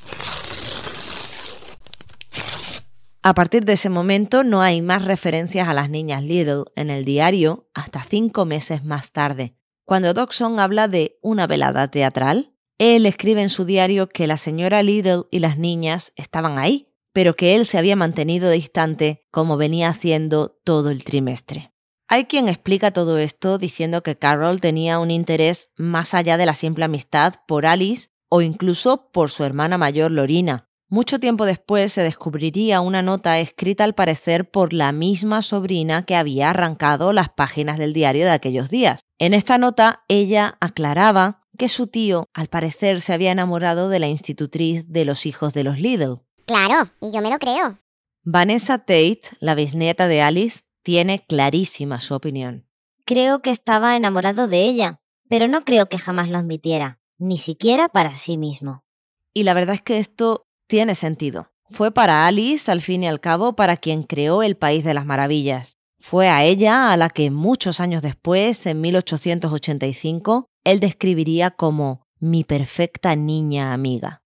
A 3.22 3.34
partir 3.34 3.64
de 3.64 3.74
ese 3.74 3.88
momento 3.88 4.42
no 4.42 4.60
hay 4.60 4.82
más 4.82 5.04
referencias 5.04 5.68
a 5.68 5.74
las 5.74 5.90
niñas 5.90 6.24
Little 6.24 6.64
en 6.74 6.90
el 6.90 7.04
diario 7.04 7.68
hasta 7.72 8.02
cinco 8.02 8.46
meses 8.46 8.82
más 8.82 9.12
tarde, 9.12 9.54
cuando 9.84 10.12
Dodson 10.12 10.58
habla 10.58 10.88
de 10.88 11.20
una 11.22 11.46
velada 11.46 11.86
teatral 11.86 12.53
él 12.78 13.06
escribe 13.06 13.42
en 13.42 13.48
su 13.48 13.64
diario 13.64 14.08
que 14.08 14.26
la 14.26 14.36
señora 14.36 14.82
Little 14.82 15.24
y 15.30 15.38
las 15.38 15.58
niñas 15.58 16.12
estaban 16.16 16.58
ahí, 16.58 16.88
pero 17.12 17.36
que 17.36 17.54
él 17.54 17.66
se 17.66 17.78
había 17.78 17.94
mantenido 17.94 18.50
distante 18.50 19.24
como 19.30 19.56
venía 19.56 19.88
haciendo 19.88 20.58
todo 20.64 20.90
el 20.90 21.04
trimestre. 21.04 21.72
Hay 22.08 22.24
quien 22.24 22.48
explica 22.48 22.90
todo 22.90 23.18
esto 23.18 23.58
diciendo 23.58 24.02
que 24.02 24.16
Carol 24.16 24.60
tenía 24.60 24.98
un 24.98 25.10
interés 25.10 25.70
más 25.76 26.14
allá 26.14 26.36
de 26.36 26.46
la 26.46 26.54
simple 26.54 26.84
amistad 26.84 27.34
por 27.46 27.66
Alice 27.66 28.08
o 28.28 28.42
incluso 28.42 29.10
por 29.12 29.30
su 29.30 29.44
hermana 29.44 29.78
mayor 29.78 30.10
Lorina. 30.10 30.68
Mucho 30.88 31.18
tiempo 31.18 31.46
después 31.46 31.92
se 31.92 32.02
descubriría 32.02 32.80
una 32.80 33.00
nota 33.00 33.38
escrita 33.38 33.84
al 33.84 33.94
parecer 33.94 34.50
por 34.50 34.72
la 34.72 34.92
misma 34.92 35.40
sobrina 35.40 36.04
que 36.04 36.14
había 36.14 36.50
arrancado 36.50 37.12
las 37.12 37.30
páginas 37.30 37.78
del 37.78 37.92
diario 37.92 38.26
de 38.26 38.32
aquellos 38.32 38.68
días. 38.68 39.00
En 39.18 39.32
esta 39.32 39.56
nota 39.56 40.04
ella 40.08 40.58
aclaraba 40.60 41.43
que 41.56 41.68
su 41.68 41.86
tío, 41.86 42.28
al 42.34 42.48
parecer, 42.48 43.00
se 43.00 43.12
había 43.12 43.32
enamorado 43.32 43.88
de 43.88 43.98
la 43.98 44.08
institutriz 44.08 44.84
de 44.86 45.04
los 45.04 45.26
hijos 45.26 45.54
de 45.54 45.64
los 45.64 45.78
Lidl. 45.78 46.20
Claro, 46.46 46.90
y 47.00 47.12
yo 47.12 47.22
me 47.22 47.30
lo 47.30 47.38
creo. 47.38 47.78
Vanessa 48.22 48.78
Tate, 48.78 49.22
la 49.40 49.54
bisnieta 49.54 50.08
de 50.08 50.22
Alice, 50.22 50.60
tiene 50.82 51.20
clarísima 51.20 52.00
su 52.00 52.14
opinión. 52.14 52.66
Creo 53.04 53.42
que 53.42 53.50
estaba 53.50 53.96
enamorado 53.96 54.48
de 54.48 54.64
ella, 54.64 55.00
pero 55.28 55.48
no 55.48 55.64
creo 55.64 55.88
que 55.88 55.98
jamás 55.98 56.28
lo 56.28 56.38
admitiera, 56.38 57.00
ni 57.18 57.38
siquiera 57.38 57.88
para 57.88 58.14
sí 58.14 58.38
mismo. 58.38 58.84
Y 59.32 59.42
la 59.42 59.54
verdad 59.54 59.74
es 59.74 59.82
que 59.82 59.98
esto 59.98 60.46
tiene 60.66 60.94
sentido. 60.94 61.50
Fue 61.70 61.92
para 61.92 62.26
Alice, 62.26 62.70
al 62.70 62.80
fin 62.80 63.02
y 63.02 63.08
al 63.08 63.20
cabo, 63.20 63.56
para 63.56 63.76
quien 63.76 64.02
creó 64.02 64.42
el 64.42 64.56
País 64.56 64.84
de 64.84 64.94
las 64.94 65.06
Maravillas. 65.06 65.78
Fue 65.98 66.28
a 66.28 66.44
ella 66.44 66.92
a 66.92 66.96
la 66.96 67.08
que 67.08 67.30
muchos 67.30 67.80
años 67.80 68.02
después, 68.02 68.66
en 68.66 68.80
1885, 68.80 70.46
él 70.64 70.80
describiría 70.80 71.50
como 71.50 72.06
mi 72.18 72.42
perfecta 72.42 73.14
niña 73.16 73.72
amiga. 73.72 74.22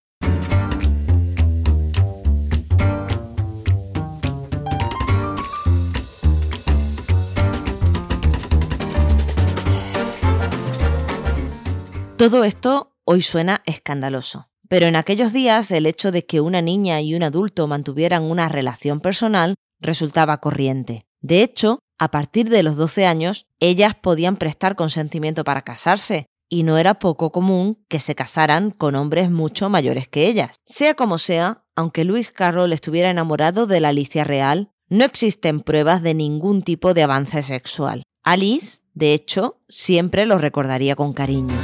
Todo 12.17 12.43
esto 12.43 12.97
hoy 13.05 13.23
suena 13.23 13.63
escandaloso, 13.65 14.49
pero 14.69 14.87
en 14.87 14.97
aquellos 14.97 15.33
días 15.33 15.71
el 15.71 15.87
hecho 15.87 16.11
de 16.11 16.27
que 16.27 16.41
una 16.41 16.61
niña 16.61 17.01
y 17.01 17.15
un 17.15 17.23
adulto 17.23 17.69
mantuvieran 17.69 18.25
una 18.25 18.49
relación 18.49 19.01
personal 19.01 19.55
resultaba 19.81 20.39
corriente. 20.39 21.07
De 21.21 21.45
hecho, 21.45 21.79
a 21.99 22.11
partir 22.11 22.49
de 22.49 22.63
los 22.63 22.77
12 22.77 23.07
años, 23.07 23.47
ellas 23.61 23.95
podían 23.95 24.37
prestar 24.37 24.77
consentimiento 24.77 25.45
para 25.45 25.63
casarse, 25.63 26.27
y 26.49 26.63
no 26.63 26.79
era 26.79 26.99
poco 26.99 27.31
común 27.31 27.79
que 27.89 28.01
se 28.01 28.15
casaran 28.15 28.71
con 28.71 28.95
hombres 28.95 29.31
mucho 29.31 29.69
mayores 29.69 30.09
que 30.09 30.27
ellas. 30.27 30.57
Sea 30.67 30.95
como 30.95 31.19
sea, 31.19 31.65
aunque 31.77 32.05
Luis 32.05 32.31
Carroll 32.31 32.73
estuviera 32.73 33.11
enamorado 33.11 33.67
de 33.67 33.81
la 33.81 33.91
Alicia 33.91 34.25
real, 34.25 34.71
no 34.89 35.05
existen 35.05 35.61
pruebas 35.61 36.03
de 36.03 36.15
ningún 36.15 36.63
tipo 36.63 36.95
de 36.95 37.03
avance 37.03 37.43
sexual. 37.43 38.03
Alice, 38.25 38.79
de 38.95 39.13
hecho, 39.13 39.61
siempre 39.69 40.25
lo 40.25 40.39
recordaría 40.39 40.97
con 40.97 41.13
cariño. 41.13 41.55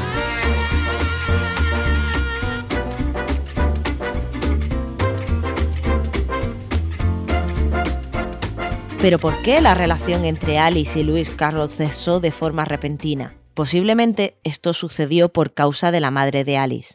Pero 9.04 9.18
¿por 9.18 9.42
qué 9.42 9.60
la 9.60 9.74
relación 9.74 10.24
entre 10.24 10.56
Alice 10.58 10.98
y 10.98 11.02
Luis 11.02 11.28
Carroll 11.28 11.68
cesó 11.68 12.20
de 12.20 12.32
forma 12.32 12.64
repentina? 12.64 13.36
Posiblemente 13.52 14.40
esto 14.44 14.72
sucedió 14.72 15.30
por 15.30 15.52
causa 15.52 15.90
de 15.90 16.00
la 16.00 16.10
madre 16.10 16.42
de 16.42 16.56
Alice. 16.56 16.94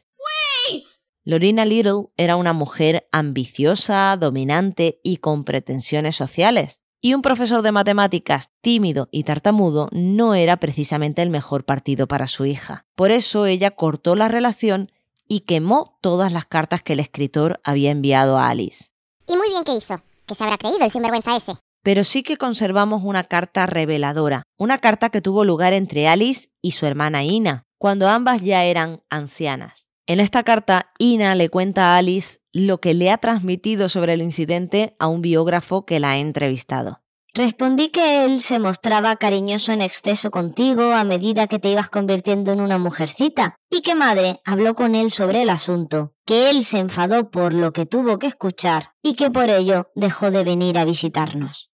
Lorina 1.23 1.65
Little 1.65 2.07
era 2.17 2.35
una 2.35 2.51
mujer 2.51 3.07
ambiciosa, 3.11 4.17
dominante 4.19 4.99
y 5.03 5.17
con 5.17 5.43
pretensiones 5.43 6.15
sociales. 6.15 6.81
Y 6.99 7.13
un 7.13 7.21
profesor 7.21 7.61
de 7.61 7.73
matemáticas 7.73 8.49
tímido 8.61 9.07
y 9.11 9.23
tartamudo 9.23 9.87
no 9.91 10.33
era 10.33 10.57
precisamente 10.57 11.21
el 11.21 11.29
mejor 11.29 11.63
partido 11.63 12.07
para 12.07 12.25
su 12.25 12.47
hija. 12.47 12.87
Por 12.95 13.11
eso 13.11 13.45
ella 13.45 13.69
cortó 13.69 14.15
la 14.15 14.29
relación 14.29 14.91
y 15.27 15.41
quemó 15.41 15.99
todas 16.01 16.33
las 16.33 16.47
cartas 16.47 16.81
que 16.81 16.93
el 16.93 17.01
escritor 17.01 17.61
había 17.63 17.91
enviado 17.91 18.39
a 18.39 18.49
Alice. 18.49 18.93
Y 19.27 19.37
muy 19.37 19.49
bien 19.49 19.63
que 19.63 19.75
hizo, 19.75 20.01
que 20.25 20.33
se 20.33 20.43
habrá 20.43 20.57
creído 20.57 20.83
el 20.83 20.89
sinvergüenza 20.89 21.37
ese 21.37 21.53
pero 21.83 22.03
sí 22.03 22.23
que 22.23 22.37
conservamos 22.37 23.03
una 23.03 23.23
carta 23.23 23.65
reveladora, 23.65 24.43
una 24.57 24.77
carta 24.77 25.09
que 25.09 25.21
tuvo 25.21 25.45
lugar 25.45 25.73
entre 25.73 26.07
Alice 26.07 26.49
y 26.61 26.71
su 26.71 26.85
hermana 26.85 27.23
Ina, 27.23 27.65
cuando 27.77 28.07
ambas 28.07 28.41
ya 28.41 28.63
eran 28.65 29.01
ancianas. 29.09 29.87
En 30.05 30.19
esta 30.19 30.43
carta, 30.43 30.91
Ina 30.97 31.35
le 31.35 31.49
cuenta 31.49 31.93
a 31.93 31.97
Alice 31.97 32.39
lo 32.51 32.81
que 32.81 32.93
le 32.93 33.11
ha 33.11 33.17
transmitido 33.17 33.89
sobre 33.89 34.13
el 34.13 34.21
incidente 34.21 34.95
a 34.99 35.07
un 35.07 35.21
biógrafo 35.21 35.85
que 35.85 35.99
la 35.99 36.11
ha 36.11 36.17
entrevistado. 36.17 37.01
Respondí 37.33 37.89
que 37.89 38.25
él 38.25 38.41
se 38.41 38.57
mostraba 38.57 39.15
cariñoso 39.17 39.71
en 39.71 39.81
exceso 39.81 40.31
contigo 40.31 40.93
a 40.93 41.03
medida 41.03 41.45
que 41.45 41.59
te 41.59 41.69
ibas 41.69 41.89
convirtiendo 41.89 42.51
en 42.51 42.59
una 42.59 42.79
mujercita, 42.79 43.55
y 43.69 43.81
que 43.81 43.93
madre 43.93 44.41
habló 44.45 44.73
con 44.73 44.95
él 44.95 45.11
sobre 45.11 45.43
el 45.43 45.49
asunto, 45.49 46.13
que 46.25 46.49
él 46.49 46.63
se 46.63 46.79
enfadó 46.79 47.29
por 47.29 47.53
lo 47.53 47.71
que 47.71 47.85
tuvo 47.85 48.17
que 48.17 48.27
escuchar 48.27 48.93
y 49.03 49.13
que 49.13 49.29
por 49.29 49.49
ello 49.49 49.91
dejó 49.93 50.31
de 50.31 50.43
venir 50.43 50.79
a 50.79 50.85
visitarnos. 50.85 51.69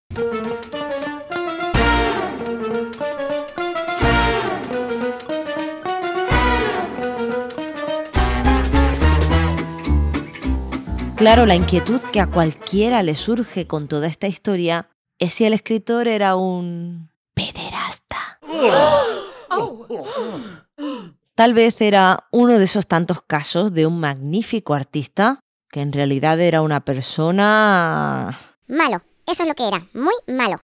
Claro, 11.16 11.46
la 11.46 11.54
inquietud 11.54 12.00
que 12.12 12.20
a 12.20 12.26
cualquiera 12.26 13.02
le 13.02 13.14
surge 13.14 13.66
con 13.66 13.88
toda 13.88 14.06
esta 14.06 14.28
historia 14.28 14.90
es 15.18 15.32
si 15.34 15.44
el 15.44 15.52
escritor 15.52 16.08
era 16.08 16.36
un 16.36 17.10
pederasta. 17.34 18.40
Tal 21.34 21.54
vez 21.54 21.80
era 21.80 22.26
uno 22.30 22.58
de 22.58 22.64
esos 22.64 22.86
tantos 22.86 23.22
casos 23.22 23.72
de 23.72 23.86
un 23.86 24.00
magnífico 24.00 24.74
artista 24.74 25.40
que 25.70 25.80
en 25.80 25.92
realidad 25.92 26.40
era 26.40 26.62
una 26.62 26.84
persona... 26.84 28.38
Malo, 28.66 29.02
eso 29.26 29.42
es 29.42 29.48
lo 29.48 29.54
que 29.54 29.68
era, 29.68 29.86
muy 29.92 30.14
malo. 30.26 30.58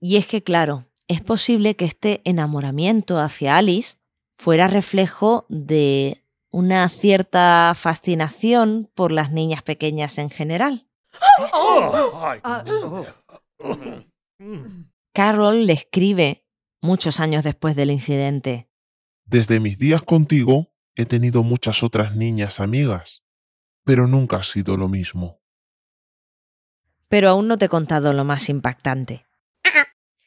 Y 0.00 0.16
es 0.16 0.26
que, 0.26 0.42
claro, 0.42 0.84
es 1.06 1.22
posible 1.22 1.76
que 1.76 1.86
este 1.86 2.20
enamoramiento 2.24 3.18
hacia 3.18 3.56
Alice 3.56 3.96
fuera 4.36 4.68
reflejo 4.68 5.46
de 5.48 6.22
una 6.50 6.88
cierta 6.88 7.74
fascinación 7.74 8.90
por 8.94 9.12
las 9.12 9.32
niñas 9.32 9.62
pequeñas 9.62 10.18
en 10.18 10.30
general. 10.30 10.86
Carol 15.12 15.66
le 15.66 15.72
escribe 15.72 16.46
muchos 16.80 17.20
años 17.20 17.44
después 17.44 17.74
del 17.76 17.90
incidente. 17.90 18.70
Desde 19.24 19.60
mis 19.60 19.78
días 19.78 20.02
contigo 20.02 20.72
he 20.94 21.06
tenido 21.06 21.42
muchas 21.42 21.82
otras 21.82 22.14
niñas 22.14 22.60
amigas, 22.60 23.22
pero 23.84 24.06
nunca 24.06 24.38
ha 24.38 24.42
sido 24.42 24.76
lo 24.76 24.88
mismo. 24.88 25.40
Pero 27.08 27.30
aún 27.30 27.48
no 27.48 27.58
te 27.58 27.66
he 27.66 27.68
contado 27.68 28.12
lo 28.12 28.24
más 28.24 28.48
impactante. 28.48 29.26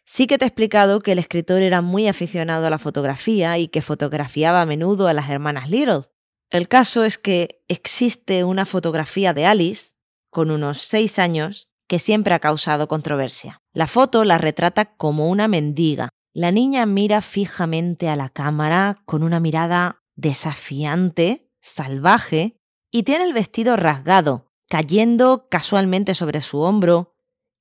Sí 0.03 0.27
que 0.27 0.37
te 0.37 0.43
he 0.43 0.47
explicado 0.47 1.01
que 1.01 1.13
el 1.13 1.19
escritor 1.19 1.61
era 1.61 1.81
muy 1.81 2.09
aficionado 2.09 2.67
a 2.67 2.69
la 2.69 2.79
fotografía 2.79 3.57
y 3.57 3.69
que 3.69 3.81
fotografiaba 3.81 4.61
a 4.61 4.65
menudo 4.65 5.07
a 5.07 5.13
las 5.13 5.29
hermanas 5.29 5.69
Little. 5.69 6.09
El 6.49 6.67
caso 6.67 7.05
es 7.05 7.17
que 7.17 7.63
existe 7.69 8.43
una 8.43 8.65
fotografía 8.65 9.33
de 9.33 9.45
Alice, 9.45 9.93
con 10.29 10.51
unos 10.51 10.79
seis 10.79 11.17
años, 11.17 11.70
que 11.91 11.99
siempre 11.99 12.33
ha 12.33 12.39
causado 12.39 12.87
controversia. 12.87 13.59
La 13.73 13.85
foto 13.85 14.23
la 14.23 14.37
retrata 14.37 14.95
como 14.95 15.27
una 15.27 15.49
mendiga. 15.49 16.07
La 16.31 16.49
niña 16.49 16.85
mira 16.85 17.19
fijamente 17.19 18.07
a 18.07 18.15
la 18.15 18.29
cámara 18.29 19.01
con 19.03 19.23
una 19.23 19.41
mirada 19.41 20.01
desafiante, 20.15 21.51
salvaje, 21.59 22.55
y 22.91 23.03
tiene 23.03 23.25
el 23.25 23.33
vestido 23.33 23.75
rasgado, 23.75 24.53
cayendo 24.69 25.49
casualmente 25.49 26.13
sobre 26.13 26.39
su 26.39 26.61
hombro, 26.61 27.13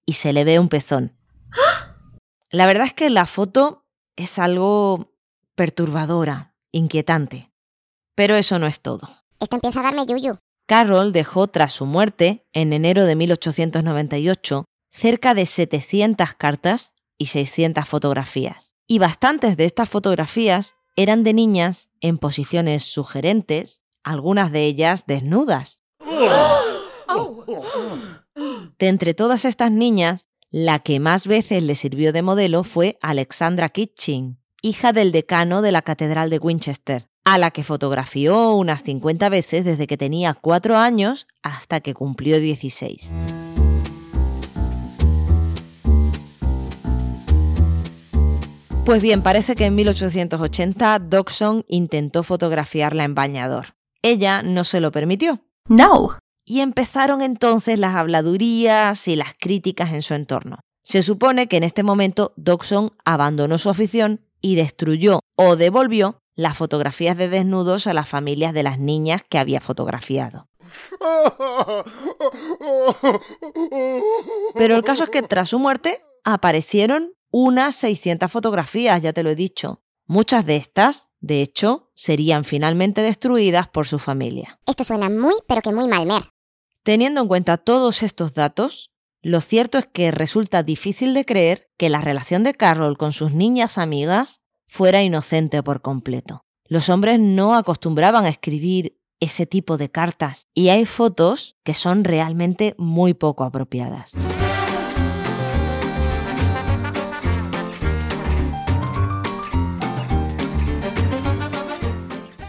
y 0.06 0.12
se 0.12 0.32
le 0.32 0.44
ve 0.44 0.60
un 0.60 0.68
pezón. 0.68 1.16
La 2.52 2.66
verdad 2.66 2.87
es 2.87 2.94
que 2.94 3.10
la 3.10 3.26
foto 3.26 3.84
es 4.14 4.38
algo 4.38 5.12
perturbadora, 5.56 6.54
inquietante. 6.70 7.50
Pero 8.14 8.37
eso 8.37 8.60
no 8.60 8.68
es 8.68 8.80
todo. 8.80 9.08
Esto 9.40 9.56
empieza 9.56 9.80
a 9.80 9.82
darme 9.82 10.06
yuyu. 10.06 10.38
Carroll 10.71 11.11
dejó 11.11 11.49
tras 11.49 11.73
su 11.73 11.85
muerte, 11.85 12.47
en 12.53 12.73
enero 12.73 13.05
de 13.05 13.17
1898, 13.17 14.67
cerca 14.93 15.35
de 15.35 15.45
700 15.45 16.35
cartas 16.35 16.95
y 17.19 17.27
600 17.27 17.89
fotografías. 17.89 18.73
Y 18.87 19.00
bastantes 19.00 19.57
de 19.57 19.65
estas 19.65 19.89
fotografías 19.89 20.77
eran 20.95 21.25
de 21.25 21.35
niñas 21.35 21.89
en 22.00 22.19
posiciones 22.19 22.85
sugerentes, 22.85 23.83
algunas 24.05 24.53
de 24.53 24.67
ellas 24.67 25.07
desnudas. 25.09 25.83
De 28.79 28.87
entre 28.87 29.12
todas 29.15 29.45
estas 29.45 29.73
niñas, 29.73 30.29
la 30.53 30.79
que 30.79 31.00
más 31.00 31.27
veces 31.27 31.65
le 31.65 31.75
sirvió 31.75 32.12
de 32.12 32.23
modelo 32.23 32.62
fue 32.62 32.97
Alexandra 33.03 33.71
Kitching, 33.71 34.39
hija 34.62 34.93
del 34.93 35.11
decano 35.11 35.62
de 35.62 35.73
la 35.73 35.83
Catedral 35.83 36.31
de 36.31 36.39
Winchester, 36.39 37.10
a 37.25 37.39
la 37.39 37.50
que 37.50 37.65
fotografió 37.65 38.53
unas 38.53 38.83
50 38.83 39.28
veces 39.28 39.65
desde 39.65 39.87
que 39.87 39.97
tenía 39.97 40.35
4 40.35 40.76
años 40.76 41.26
hasta 41.43 41.80
que 41.80 41.95
cumplió 41.95 42.41
16. 42.41 43.11
Pues 48.85 49.02
bien, 49.02 49.23
parece 49.23 49.54
que 49.54 49.67
en 49.67 49.75
1880 49.76 50.99
Dodson 50.99 51.65
intentó 51.69 52.23
fotografiarla 52.23 53.04
en 53.04 53.15
bañador. 53.15 53.75
Ella 54.02 54.43
no 54.43 54.65
se 54.65 54.80
lo 54.80 54.91
permitió. 54.91 55.45
No. 55.69 56.19
Y 56.45 56.61
empezaron 56.61 57.23
entonces 57.23 57.78
las 57.78 57.95
habladurías 57.95 59.06
y 59.06 59.15
las 59.15 59.35
críticas 59.39 59.93
en 59.93 60.02
su 60.02 60.15
entorno. 60.15 60.59
Se 60.83 61.02
supone 61.02 61.47
que 61.47 61.59
en 61.59 61.63
este 61.63 61.83
momento 61.85 62.33
Dodson 62.37 62.93
abandonó 63.04 63.59
su 63.59 63.71
afición 63.71 64.23
y 64.41 64.56
destruyó 64.56 65.21
o 65.37 65.54
devolvió 65.54 66.19
las 66.41 66.57
fotografías 66.57 67.19
de 67.19 67.29
desnudos 67.29 67.87
a 67.87 67.93
las 67.93 68.09
familias 68.09 68.55
de 68.55 68.63
las 68.63 68.79
niñas 68.79 69.23
que 69.29 69.39
había 69.39 69.61
fotografiado. 69.61 70.49
Pero 74.55 74.75
el 74.75 74.83
caso 74.83 75.05
es 75.05 75.11
que 75.11 75.21
tras 75.21 75.50
su 75.50 75.59
muerte 75.59 76.03
aparecieron 76.25 77.13
unas 77.31 77.75
600 77.76 78.33
fotografías, 78.33 79.03
ya 79.03 79.13
te 79.13 79.23
lo 79.23 79.29
he 79.29 79.35
dicho. 79.35 79.83
Muchas 80.07 80.47
de 80.47 80.57
estas, 80.57 81.11
de 81.21 81.43
hecho, 81.43 81.91
serían 81.95 82.45
finalmente 82.45 83.03
destruidas 83.03 83.69
por 83.69 83.87
su 83.87 83.99
familia. 83.99 84.59
Esto 84.67 84.83
suena 84.83 85.11
muy, 85.11 85.35
pero 85.47 85.61
que 85.61 85.75
muy 85.75 85.89
mal, 85.89 86.07
Mer. 86.07 86.23
Teniendo 86.83 87.21
en 87.21 87.29
cuenta 87.29 87.59
todos 87.59 88.03
estos 88.03 88.33
datos, 88.33 88.93
lo 89.21 89.43
cierto 89.43 89.76
es 89.76 89.87
que 89.87 90.11
resulta 90.11 90.63
difícil 90.63 91.13
de 91.13 91.26
creer 91.26 91.69
que 91.76 91.91
la 91.91 92.00
relación 92.00 92.45
de 92.45 92.55
Carol 92.55 92.97
con 92.97 93.13
sus 93.13 93.35
niñas 93.35 93.76
amigas 93.76 94.41
fuera 94.71 95.02
inocente 95.02 95.63
por 95.63 95.83
completo. 95.83 96.45
Los 96.67 96.89
hombres 96.89 97.19
no 97.19 97.56
acostumbraban 97.56 98.25
a 98.25 98.28
escribir 98.28 98.97
ese 99.19 99.45
tipo 99.45 99.76
de 99.76 99.91
cartas 99.91 100.47
y 100.54 100.69
hay 100.69 100.87
fotos 100.87 101.56
que 101.65 101.75
son 101.75 102.04
realmente 102.04 102.75
muy 102.78 103.13
poco 103.13 103.45
apropiadas. 103.45 104.13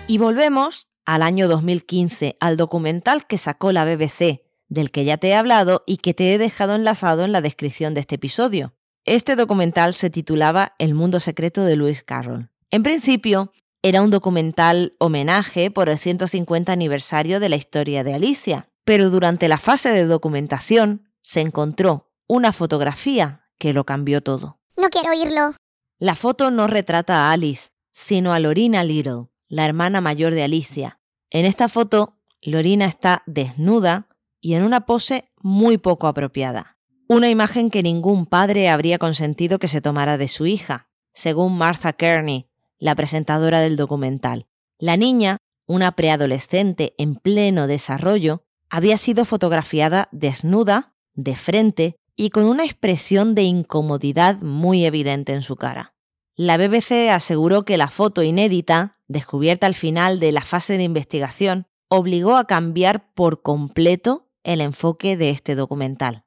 Y 0.08 0.18
volvemos 0.18 0.88
al 1.06 1.24
año 1.24 1.48
2015, 1.48 2.38
al 2.40 2.56
documental 2.56 3.26
que 3.26 3.38
sacó 3.38 3.72
la 3.72 3.86
BBC, 3.86 4.44
del 4.68 4.92
que 4.92 5.06
ya 5.06 5.18
te 5.18 5.30
he 5.30 5.36
hablado 5.36 5.84
y 5.88 5.98
que 5.98 6.14
te 6.14 6.34
he 6.34 6.38
dejado 6.38 6.76
enlazado 6.76 7.26
en 7.26 7.32
la 7.32 7.42
descripción 7.42 7.94
de 7.94 8.02
este 8.02 8.16
episodio. 8.16 8.74
Este 9.06 9.36
documental 9.36 9.96
se 9.96 10.12
titulaba 10.12 10.76
El 10.78 10.94
mundo 10.94 11.20
secreto 11.20 11.64
de 11.64 11.76
Lewis 11.76 12.04
Carroll. 12.04 12.52
En 12.70 12.84
principio, 12.84 13.52
era 13.82 14.04
un 14.04 14.12
documental 14.12 14.94
homenaje 15.00 15.72
por 15.72 15.90
el 15.90 15.98
150 15.98 16.72
aniversario 16.72 17.40
de 17.40 17.50
la 17.50 17.56
historia 17.56 18.04
de 18.04 18.14
Alicia, 18.14 18.70
pero 18.86 19.10
durante 19.10 19.48
la 19.48 19.58
fase 19.58 19.90
de 19.90 20.06
documentación 20.06 21.10
se 21.22 21.42
encontró 21.42 22.12
una 22.28 22.54
fotografía 22.54 23.48
que 23.58 23.74
lo 23.74 23.86
cambió 23.86 24.22
todo. 24.22 24.60
No 24.78 24.90
quiero 24.90 25.10
oírlo. 25.10 25.56
La 25.98 26.16
foto 26.16 26.52
no 26.52 26.68
retrata 26.68 27.28
a 27.28 27.32
Alice, 27.32 27.70
sino 27.92 28.34
a 28.34 28.40
Lorina 28.40 28.84
Little, 28.84 29.30
la 29.48 29.66
hermana 29.66 30.00
mayor 30.00 30.34
de 30.34 30.44
Alicia. 30.44 31.00
En 31.32 31.46
esta 31.46 31.70
foto, 31.70 32.20
Lorina 32.44 32.86
está 32.86 33.24
desnuda 33.26 34.08
y 34.40 34.54
en 34.54 34.64
una 34.64 34.86
pose 34.86 35.32
muy 35.38 35.80
poco 35.80 36.08
apropiada. 36.08 36.78
Una 37.14 37.30
imagen 37.30 37.70
que 37.72 37.84
ningún 37.84 38.26
padre 38.26 38.70
habría 38.70 38.98
consentido 38.98 39.60
que 39.60 39.68
se 39.68 39.82
tomara 39.82 40.18
de 40.18 40.30
su 40.30 40.46
hija, 40.46 40.88
según 41.14 41.58
Martha 41.58 41.92
Kearney, 41.92 42.48
la 42.80 42.96
presentadora 42.96 43.60
del 43.60 43.76
documental. 43.76 44.48
La 44.80 44.96
niña, 44.96 45.36
una 45.68 45.92
preadolescente 45.92 46.94
en 46.98 47.16
pleno 47.16 47.68
desarrollo, 47.68 48.46
había 48.70 48.96
sido 48.96 49.26
fotografiada 49.26 50.08
desnuda, 50.14 50.96
de 51.14 51.36
frente 51.36 51.98
y 52.16 52.30
con 52.30 52.46
una 52.46 52.64
expresión 52.64 53.36
de 53.36 53.44
incomodidad 53.44 54.40
muy 54.40 54.86
evidente 54.86 55.34
en 55.34 55.42
su 55.42 55.58
cara. 55.58 55.94
La 56.38 56.56
BBC 56.56 57.10
aseguró 57.12 57.66
que 57.66 57.76
la 57.76 57.90
foto 57.90 58.24
inédita, 58.24 59.00
descubierta 59.10 59.68
al 59.68 59.76
final 59.76 60.22
de 60.22 60.32
la 60.32 60.44
fase 60.44 60.78
de 60.78 60.84
investigación, 60.84 61.68
obligó 61.90 62.38
a 62.38 62.48
cambiar 62.48 63.14
por 63.16 63.42
completo 63.42 64.30
el 64.44 64.62
enfoque 64.62 65.18
de 65.18 65.32
este 65.32 65.56
documental. 65.56 66.24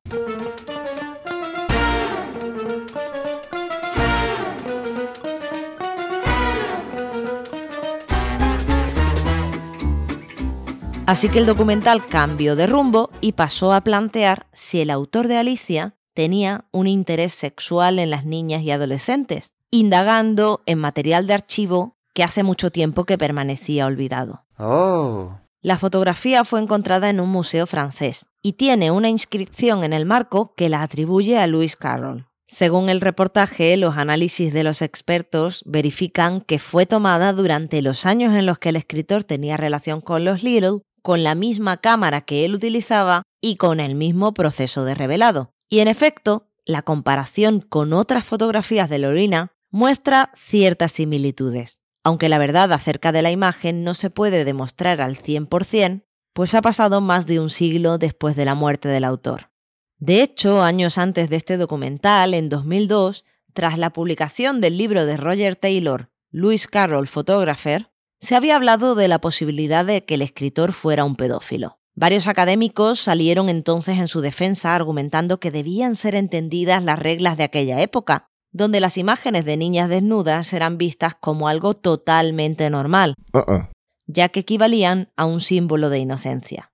Así 11.07 11.29
que 11.29 11.39
el 11.39 11.45
documental 11.45 12.07
cambió 12.07 12.57
de 12.57 12.67
rumbo 12.67 13.11
y 13.21 13.33
pasó 13.33 13.75
a 13.75 13.83
plantear 13.83 14.47
si 14.55 14.81
el 14.81 14.89
autor 14.89 15.29
de 15.29 15.37
Alicia 15.37 15.97
tenía 16.15 16.65
un 16.73 16.87
interés 16.87 17.35
sexual 17.35 17.99
en 17.99 18.09
las 18.09 18.25
niñas 18.25 18.63
y 18.63 18.71
adolescentes, 18.71 19.53
indagando 19.71 20.63
en 20.65 20.79
material 20.79 21.27
de 21.27 21.35
archivo 21.35 21.99
que 22.15 22.25
hace 22.25 22.43
mucho 22.43 22.71
tiempo 22.71 23.05
que 23.05 23.19
permanecía 23.19 23.85
olvidado. 23.85 24.47
Oh. 24.59 25.39
La 25.61 25.77
fotografía 25.77 26.43
fue 26.45 26.63
encontrada 26.63 27.11
en 27.11 27.21
un 27.21 27.29
museo 27.29 27.67
francés 27.67 28.27
y 28.41 28.55
tiene 28.55 28.91
una 28.91 29.11
inscripción 29.11 29.85
en 29.85 29.93
el 29.93 30.07
marco 30.07 30.55
que 30.55 30.71
la 30.71 30.81
atribuye 30.81 31.39
a 31.39 31.47
Lewis 31.47 31.77
Carroll. 31.77 32.27
Según 32.47 32.89
el 32.89 33.03
reportaje, 33.03 33.77
los 33.77 33.99
análisis 33.99 34.55
de 34.55 34.65
los 34.65 34.81
expertos 34.81 35.63
verifican 35.67 36.41
que 36.41 36.59
fue 36.59 36.87
tomada 36.87 37.35
durante 37.35 37.83
los 37.83 38.07
años 38.07 38.33
en 38.35 38.47
los 38.47 38.59
que 38.59 38.71
el 38.71 38.77
escritor 38.77 39.25
tenía 39.25 39.57
relación 39.57 40.01
con 40.01 40.25
los 40.25 40.43
Little, 40.43 40.81
con 41.05 41.23
la 41.23 41.35
misma 41.35 41.77
cámara 41.77 42.23
que 42.23 42.47
él 42.47 42.55
utilizaba 42.55 43.25
y 43.43 43.57
con 43.57 43.79
el 43.79 43.95
mismo 43.95 44.33
proceso 44.33 44.87
de 44.87 44.95
revelado. 44.95 45.53
Y 45.69 45.81
en 45.81 45.89
efecto, 45.89 46.49
la 46.65 46.81
comparación 46.81 47.61
con 47.61 47.93
otras 47.93 48.25
fotografías 48.25 48.89
de 48.89 48.99
Lorena 48.99 49.53
muestra 49.71 50.33
ciertas 50.35 50.93
similitudes. 50.93 51.79
Aunque 52.05 52.31
la 52.31 52.39
verdad 52.39 52.73
acerca 52.73 53.13
de 53.13 53.21
la 53.21 53.31
imagen 53.31 53.85
no 53.85 53.93
se 53.93 54.09
puede 54.09 54.47
demostrar 54.47 55.03
al 55.03 55.19
100%, 55.19 56.05
pues 56.33 56.55
ha 56.55 56.63
pasado 56.63 57.03
más 57.03 57.27
de 57.27 57.39
un 57.39 57.51
siglo 57.51 57.99
después 57.99 58.35
de 58.35 58.47
la 58.47 58.55
muerte 58.55 58.89
del 58.89 59.05
autor. 59.05 59.51
De 59.99 60.23
hecho, 60.23 60.63
años 60.63 60.97
antes 60.97 61.29
de 61.29 61.37
este 61.37 61.59
documental, 61.59 62.33
en 62.33 62.49
2002, 62.49 63.27
tras 63.53 63.77
la 63.77 63.91
publicación 63.91 64.63
del 64.63 64.79
libro 64.79 65.05
de 65.05 65.19
Roger 65.19 65.55
Taylor, 65.55 66.09
Lewis 66.31 66.67
Carroll 66.67 67.09
Photographer, 67.09 67.91
se 68.25 68.35
había 68.35 68.57
hablado 68.57 68.95
de 68.95 69.07
la 69.07 69.21
posibilidad 69.21 69.85
de 69.85 70.05
que 70.05 70.15
el 70.15 70.23
escritor 70.23 70.73
fuera 70.73 71.05
un 71.05 71.15
pedófilo. 71.15 71.79
Varios 71.95 72.27
académicos 72.27 72.99
salieron 72.99 73.51
entonces 73.51 73.99
en 73.99 74.09
su 74.09 74.23
defensa 74.23 74.75
argumentando 74.75 75.39
que 75.39 75.51
debían 75.51 75.95
ser 75.95 76.15
entendidas 76.15 76.83
las 76.83 76.99
reglas 76.99 77.37
de 77.37 77.45
aquella 77.45 77.83
época, 77.83 78.31
donde 78.51 78.81
las 78.81 78.97
imágenes 78.97 79.45
de 79.45 79.59
niñas 79.59 79.91
desnudas 79.91 80.53
eran 80.55 80.79
vistas 80.79 81.15
como 81.15 81.49
algo 81.49 81.75
totalmente 81.75 82.69
normal, 82.71 83.15
Uh-uh. 83.35 83.69
ya 84.07 84.31
que 84.31 84.41
equivalían 84.41 85.13
a 85.17 85.27
un 85.27 85.41
símbolo 85.41 85.91
de 85.91 85.99
inocencia. 85.99 86.71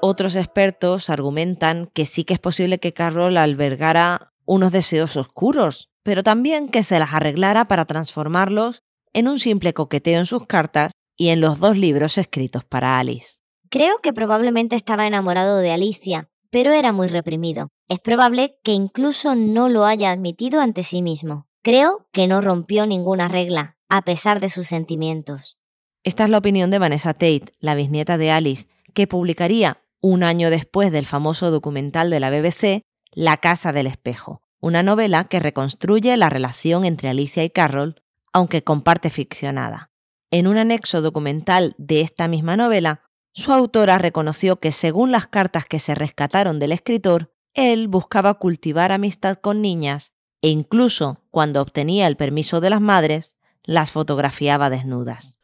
Otros 0.00 0.34
expertos 0.34 1.08
argumentan 1.08 1.88
que 1.94 2.04
sí 2.04 2.24
que 2.24 2.34
es 2.34 2.40
posible 2.40 2.80
que 2.80 2.92
Carroll 2.92 3.36
albergara 3.36 4.31
unos 4.44 4.72
deseos 4.72 5.16
oscuros, 5.16 5.88
pero 6.02 6.22
también 6.22 6.68
que 6.68 6.82
se 6.82 6.98
las 6.98 7.12
arreglara 7.12 7.66
para 7.66 7.84
transformarlos 7.84 8.82
en 9.12 9.28
un 9.28 9.38
simple 9.38 9.74
coqueteo 9.74 10.18
en 10.18 10.26
sus 10.26 10.46
cartas 10.46 10.92
y 11.16 11.28
en 11.28 11.40
los 11.40 11.58
dos 11.60 11.76
libros 11.76 12.18
escritos 12.18 12.64
para 12.64 12.98
Alice. 12.98 13.36
Creo 13.68 13.98
que 14.02 14.12
probablemente 14.12 14.76
estaba 14.76 15.06
enamorado 15.06 15.58
de 15.58 15.70
Alicia, 15.70 16.28
pero 16.50 16.72
era 16.72 16.92
muy 16.92 17.08
reprimido. 17.08 17.68
Es 17.88 18.00
probable 18.00 18.58
que 18.62 18.72
incluso 18.72 19.34
no 19.34 19.68
lo 19.68 19.84
haya 19.84 20.10
admitido 20.10 20.60
ante 20.60 20.82
sí 20.82 21.02
mismo. 21.02 21.46
Creo 21.62 22.08
que 22.12 22.26
no 22.26 22.40
rompió 22.40 22.86
ninguna 22.86 23.28
regla, 23.28 23.76
a 23.88 24.02
pesar 24.02 24.40
de 24.40 24.48
sus 24.48 24.66
sentimientos. 24.66 25.56
Esta 26.04 26.24
es 26.24 26.30
la 26.30 26.38
opinión 26.38 26.70
de 26.70 26.78
Vanessa 26.78 27.14
Tate, 27.14 27.54
la 27.60 27.74
bisnieta 27.74 28.18
de 28.18 28.30
Alice, 28.30 28.66
que 28.92 29.06
publicaría 29.06 29.82
un 30.00 30.24
año 30.24 30.50
después 30.50 30.90
del 30.90 31.06
famoso 31.06 31.50
documental 31.50 32.10
de 32.10 32.20
la 32.20 32.30
BBC, 32.30 32.82
La 33.14 33.36
Casa 33.36 33.74
del 33.74 33.86
Espejo, 33.86 34.40
una 34.58 34.82
novela 34.82 35.24
que 35.24 35.38
reconstruye 35.38 36.16
la 36.16 36.30
relación 36.30 36.86
entre 36.86 37.10
Alicia 37.10 37.44
y 37.44 37.50
Carroll, 37.50 38.02
aunque 38.32 38.64
con 38.64 38.80
parte 38.80 39.10
ficcionada. 39.10 39.90
En 40.30 40.46
un 40.46 40.56
anexo 40.56 41.02
documental 41.02 41.74
de 41.76 42.00
esta 42.00 42.26
misma 42.26 42.56
novela, 42.56 43.02
su 43.34 43.52
autora 43.52 43.98
reconoció 43.98 44.60
que 44.60 44.72
según 44.72 45.12
las 45.12 45.26
cartas 45.26 45.66
que 45.66 45.78
se 45.78 45.94
rescataron 45.94 46.58
del 46.58 46.72
escritor, 46.72 47.34
él 47.52 47.86
buscaba 47.86 48.32
cultivar 48.34 48.92
amistad 48.92 49.36
con 49.36 49.60
niñas 49.60 50.12
e 50.40 50.48
incluso, 50.48 51.22
cuando 51.30 51.60
obtenía 51.60 52.06
el 52.06 52.16
permiso 52.16 52.62
de 52.62 52.70
las 52.70 52.80
madres, 52.80 53.36
las 53.62 53.90
fotografiaba 53.90 54.70
desnudas. 54.70 55.38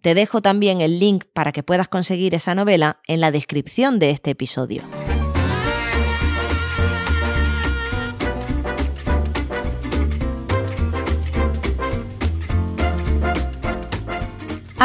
Te 0.00 0.14
dejo 0.14 0.42
también 0.42 0.80
el 0.80 1.00
link 1.00 1.24
para 1.32 1.50
que 1.50 1.64
puedas 1.64 1.88
conseguir 1.88 2.36
esa 2.36 2.54
novela 2.54 3.00
en 3.08 3.20
la 3.20 3.32
descripción 3.32 3.98
de 3.98 4.10
este 4.10 4.30
episodio. 4.30 4.82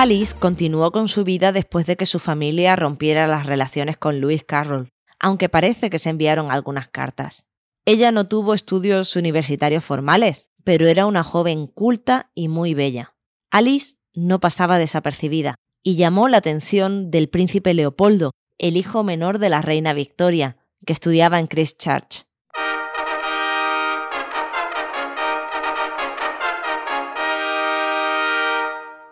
Alice 0.02 0.34
continuó 0.34 0.94
con 0.94 1.10
su 1.10 1.26
vida 1.26 1.52
después 1.52 1.86
de 1.86 1.98
que 1.98 2.06
su 2.06 2.20
familia 2.20 2.78
rompiera 2.78 3.28
las 3.28 3.46
relaciones 3.46 3.98
con 3.98 4.22
Lewis 4.22 4.46
Carroll, 4.46 4.94
aunque 5.20 5.50
parece 5.50 5.90
que 5.90 6.00
se 6.00 6.10
enviaron 6.10 6.52
algunas 6.52 6.88
cartas. 6.88 7.48
Ella 7.84 8.14
no 8.14 8.26
tuvo 8.26 8.54
estudios 8.54 9.18
universitarios 9.18 9.84
formales, 9.84 10.54
pero 10.64 10.88
era 10.88 11.06
una 11.06 11.24
joven 11.24 11.68
culta 11.68 12.32
y 12.34 12.48
muy 12.48 12.74
bella. 12.74 13.14
Alice 13.52 13.98
no 14.14 14.40
pasaba 14.40 14.78
desapercibida 14.78 15.56
y 15.84 15.98
llamó 15.98 16.30
la 16.30 16.38
atención 16.38 17.12
del 17.12 17.28
príncipe 17.28 17.74
Leopoldo, 17.74 18.32
el 18.58 18.78
hijo 18.78 19.04
menor 19.04 19.38
de 19.38 19.50
la 19.50 19.62
reina 19.62 19.92
Victoria, 19.92 20.56
que 20.86 20.94
estudiaba 20.94 21.42
en 21.42 21.48
Christchurch. 21.48 22.26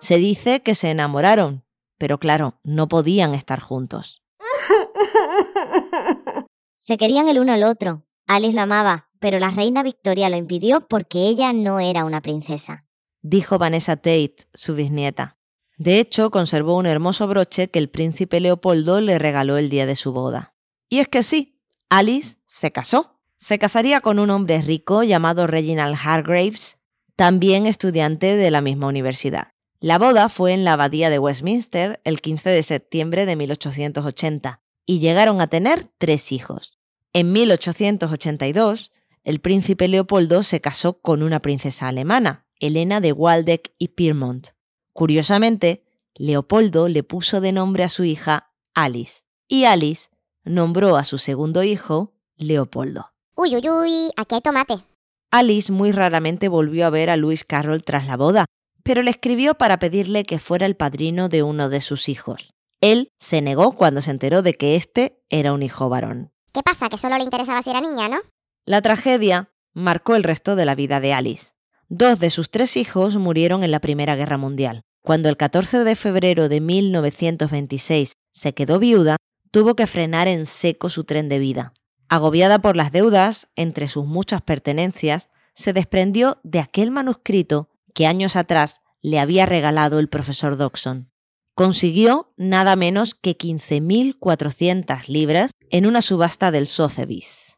Se 0.08 0.15
dice 0.15 0.62
que 0.62 0.74
se 0.74 0.89
enamoraron, 0.89 1.65
pero 1.98 2.17
claro, 2.17 2.62
no 2.63 2.88
podían 2.88 3.34
estar 3.34 3.60
juntos. 3.60 4.24
Se 6.78 6.98
querían 6.98 7.28
el 7.28 7.41
uno 7.41 7.52
al 7.52 7.63
otro. 7.63 8.06
Alice 8.26 8.56
lo 8.56 8.62
amaba, 8.62 9.10
pero 9.20 9.38
la 9.38 9.50
reina 9.50 9.84
Victoria 9.84 10.30
lo 10.30 10.38
impidió 10.38 10.88
porque 10.88 11.24
ella 11.24 11.52
no 11.52 11.82
era 11.82 12.06
una 12.06 12.22
princesa. 12.22 12.86
Dijo 13.22 13.58
Vanessa 13.58 13.98
Tate, 13.98 14.48
su 14.54 14.76
bisnieta. 14.76 15.36
De 15.76 16.00
hecho, 16.00 16.32
conservó 16.32 16.78
un 16.78 16.86
hermoso 16.86 17.28
broche 17.28 17.70
que 17.70 17.80
el 17.80 17.89
príncipe 17.89 18.39
Leopoldo 18.39 19.02
le 19.02 19.20
regaló 19.20 19.58
el 19.58 19.70
día 19.70 19.86
de 19.86 19.98
su 19.98 20.13
boda. 20.13 20.56
Y 20.88 21.00
es 21.00 21.10
que 21.10 21.22
sí, 21.22 21.60
Alice 21.89 22.38
se 22.46 22.72
casó. 22.72 23.20
Se 23.36 23.60
casaría 23.60 24.00
con 24.00 24.20
un 24.20 24.30
hombre 24.30 24.62
rico 24.62 25.04
llamado 25.04 25.48
Reginald 25.48 25.98
Hargraves, 26.02 26.80
también 27.17 27.65
estudiante 27.65 28.38
de 28.38 28.52
la 28.52 28.62
misma 28.62 28.88
universidad. 28.88 29.57
La 29.80 30.00
boda 30.00 30.28
fue 30.30 30.54
en 30.54 30.63
la 30.63 30.74
abadía 30.74 31.12
de 31.12 31.20
Westminster 31.20 32.02
el 32.04 32.20
15 32.20 32.50
de 32.50 32.63
septiembre 32.63 33.28
de 33.28 33.36
1880 33.36 34.62
y 34.88 35.00
llegaron 35.00 35.40
a 35.40 35.48
tener 35.48 35.92
tres 36.00 36.32
hijos. 36.32 36.80
En 37.13 37.32
1882, 37.32 38.92
el 39.24 39.40
príncipe 39.40 39.88
Leopoldo 39.88 40.42
se 40.42 40.62
casó 40.62 41.00
con 41.00 41.22
una 41.22 41.42
princesa 41.42 41.88
alemana, 41.88 42.48
Elena 42.60 43.02
de 43.02 43.12
Waldeck 43.12 43.72
y 43.78 43.90
Pyrmont. 43.90 44.48
Curiosamente, 44.94 45.84
Leopoldo 46.16 46.88
le 46.88 47.04
puso 47.04 47.40
de 47.40 47.52
nombre 47.52 47.84
a 47.84 47.90
su 47.90 48.04
hija 48.04 48.52
Alice 48.74 49.22
y 49.48 49.66
Alice 49.66 50.10
nombró 50.44 50.98
a 50.98 51.04
su 51.04 51.20
segundo 51.20 51.62
hijo 51.62 52.16
Leopoldo. 52.36 53.12
Uy, 53.36 53.56
uy, 53.56 53.70
uy, 53.70 54.12
aquí 54.16 54.34
hay 54.34 54.42
tomate. 54.42 54.84
Alice 55.30 55.72
muy 55.72 55.92
raramente 55.92 56.48
volvió 56.48 56.88
a 56.88 56.90
ver 56.90 57.12
a 57.12 57.18
Lewis 57.18 57.44
Carroll 57.44 57.84
tras 57.84 58.08
la 58.08 58.18
boda, 58.18 58.46
pero 58.88 59.04
le 59.04 59.12
escribió 59.12 59.56
para 59.56 59.80
pedirle 59.80 60.23
que 60.23 60.39
fuera 60.39 60.65
el 60.65 60.78
padrino 60.78 61.28
de 61.28 61.43
uno 61.43 61.67
de 61.67 61.82
sus 61.82 62.08
hijos. 62.08 62.54
Él 62.80 63.12
se 63.19 63.41
negó 63.41 63.73
cuando 63.73 64.02
se 64.02 64.12
enteró 64.12 64.41
de 64.41 64.54
que 64.54 64.78
este 64.78 65.19
era 65.30 65.52
un 65.52 65.62
hijo 65.62 65.89
varón. 65.89 66.32
¿Qué 66.54 66.63
pasa? 66.63 66.88
Que 66.88 66.97
solo 66.97 67.17
le 67.17 67.26
interesaba 67.26 67.62
si 67.62 67.69
era 67.69 67.82
niña, 67.82 68.08
¿no? 68.08 68.19
La 68.65 68.82
tragedia 68.82 69.52
marcó 69.73 70.15
el 70.15 70.23
resto 70.23 70.56
de 70.56 70.63
la 70.63 70.73
vida 70.73 71.02
de 71.02 71.13
Alice. 71.13 71.52
Dos 71.89 72.19
de 72.19 72.30
sus 72.30 72.50
tres 72.50 72.78
hijos 72.78 73.17
murieron 73.17 73.65
en 73.65 73.71
la 73.71 73.82
Primera 73.82 74.15
Guerra 74.15 74.38
Mundial. 74.38 74.84
Cuando 75.04 75.28
el 75.28 75.36
14 75.36 75.84
de 75.84 75.95
febrero 75.97 76.47
de 76.47 76.62
1926 76.62 78.13
se 78.32 78.54
quedó 78.54 78.80
viuda, 78.80 79.17
tuvo 79.52 79.76
que 79.76 79.88
frenar 79.88 80.30
en 80.30 80.45
seco 80.45 80.89
su 80.89 81.04
tren 81.04 81.28
de 81.28 81.39
vida. 81.39 81.73
Agobiada 82.08 82.60
por 82.60 82.78
las 82.78 82.93
deudas, 82.93 83.50
entre 83.58 83.89
sus 83.89 84.06
muchas 84.06 84.41
pertenencias, 84.41 85.30
se 85.54 85.73
desprendió 85.73 86.39
de 86.43 86.60
aquel 86.60 86.91
manuscrito 86.91 87.69
que 87.93 88.06
años 88.06 88.36
atrás 88.36 88.82
le 89.02 89.19
había 89.19 89.45
regalado 89.45 90.00
el 90.00 90.10
profesor 90.10 90.58
Dodson. 90.58 91.12
Consiguió 91.56 92.34
nada 92.38 92.76
menos 92.76 93.15
que 93.15 93.38
15.400 93.38 95.08
libras 95.08 95.52
en 95.69 95.86
una 95.86 96.02
subasta 96.02 96.52
del 96.52 96.67
Sotheby's. 96.67 97.56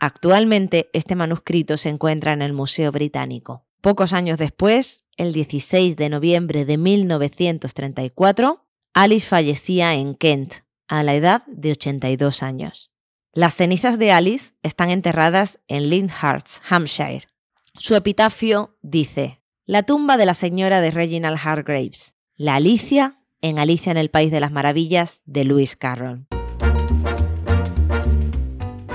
Actualmente 0.00 0.88
este 0.92 1.14
manuscrito 1.14 1.76
se 1.76 1.90
encuentra 1.90 2.32
en 2.32 2.42
el 2.42 2.52
Museo 2.52 2.90
Británico. 2.90 3.66
Pocos 3.80 4.12
años 4.12 4.38
después, 4.38 5.04
el 5.16 5.32
16 5.32 5.96
de 5.96 6.08
noviembre 6.08 6.64
de 6.64 6.76
1934, 6.76 8.66
Alice 8.94 9.28
fallecía 9.28 9.94
en 9.94 10.14
Kent, 10.14 10.54
a 10.88 11.02
la 11.02 11.14
edad 11.14 11.44
de 11.46 11.72
82 11.72 12.42
años. 12.42 12.90
Las 13.32 13.54
cenizas 13.54 13.98
de 13.98 14.10
Alice 14.10 14.54
están 14.62 14.90
enterradas 14.90 15.60
en 15.68 15.88
Lyndhurst, 15.88 16.58
Hampshire. 16.68 17.29
Su 17.74 17.94
epitafio 17.94 18.76
dice, 18.82 19.40
La 19.64 19.84
tumba 19.84 20.16
de 20.16 20.26
la 20.26 20.34
señora 20.34 20.80
de 20.80 20.90
Reginald 20.90 21.38
Hargraves, 21.42 22.14
la 22.36 22.56
Alicia 22.56 23.16
en 23.40 23.58
Alicia 23.58 23.90
en 23.90 23.96
el 23.96 24.10
País 24.10 24.30
de 24.30 24.40
las 24.40 24.52
Maravillas 24.52 25.20
de 25.24 25.44
Lewis 25.44 25.76
Carroll. 25.76 26.26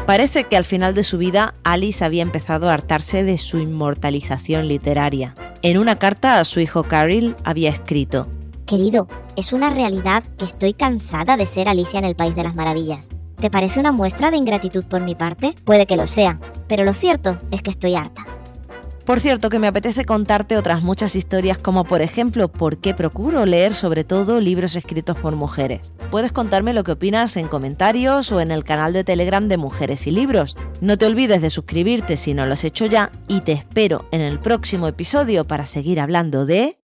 Parece 0.06 0.44
que 0.44 0.56
al 0.56 0.66
final 0.66 0.94
de 0.94 1.04
su 1.04 1.18
vida 1.18 1.56
Alice 1.64 2.06
había 2.06 2.22
empezado 2.22 2.70
a 2.70 2.74
hartarse 2.74 3.24
de 3.24 3.40
su 3.40 3.58
inmortalización 3.58 4.68
literaria. 4.68 5.34
En 5.64 5.80
una 5.80 5.96
carta 5.96 6.40
a 6.40 6.46
su 6.46 6.60
hijo 6.60 6.84
Carol 6.84 7.36
había 7.44 7.72
escrito, 7.72 8.28
Querido, 8.68 9.08
es 9.36 9.52
una 9.52 9.72
realidad 9.72 10.24
que 10.38 10.46
estoy 10.46 10.74
cansada 10.74 11.38
de 11.38 11.48
ser 11.48 11.70
Alicia 11.70 11.98
en 11.98 12.06
el 12.06 12.16
País 12.16 12.36
de 12.36 12.44
las 12.44 12.56
Maravillas. 12.56 13.10
¿Te 13.38 13.50
parece 13.50 13.80
una 13.80 13.92
muestra 13.92 14.30
de 14.30 14.38
ingratitud 14.38 14.86
por 14.86 15.02
mi 15.02 15.16
parte? 15.16 15.56
Puede 15.64 15.88
que 15.88 15.98
lo 15.98 16.06
sea, 16.06 16.40
pero 16.68 16.84
lo 16.84 16.94
cierto 16.94 17.38
es 17.52 17.64
que 17.64 17.72
estoy 17.72 17.96
harta. 17.96 18.35
Por 19.06 19.20
cierto, 19.20 19.50
que 19.50 19.60
me 19.60 19.68
apetece 19.68 20.04
contarte 20.04 20.58
otras 20.58 20.82
muchas 20.82 21.16
historias 21.16 21.60
como 21.60 21.84
por 21.84 22.02
ejemplo 22.02 22.48
por 22.48 22.78
qué 22.78 22.96
procuro 22.96 23.46
leer 23.46 23.76
sobre 23.76 24.04
todo 24.04 24.42
libros 24.42 24.76
escritos 24.76 25.16
por 25.16 25.36
mujeres. 25.36 25.94
Puedes 26.10 26.32
contarme 26.32 26.74
lo 26.74 26.84
que 26.84 26.94
opinas 26.94 27.38
en 27.38 27.48
comentarios 27.48 28.32
o 28.32 28.42
en 28.42 28.50
el 28.50 28.64
canal 28.64 28.94
de 28.94 29.04
Telegram 29.04 29.48
de 29.48 29.58
Mujeres 29.58 30.08
y 30.08 30.12
Libros. 30.12 30.56
No 30.82 30.98
te 30.98 31.06
olvides 31.06 31.44
de 31.44 31.52
suscribirte 31.52 32.18
si 32.18 32.34
no 32.34 32.48
lo 32.48 32.54
has 32.54 32.64
hecho 32.64 32.88
ya 32.88 33.12
y 33.28 33.42
te 33.42 33.52
espero 33.52 34.08
en 34.12 34.22
el 34.22 34.40
próximo 34.40 34.88
episodio 34.88 35.46
para 35.46 35.68
seguir 35.68 36.00
hablando 36.00 36.48
de... 36.48 36.80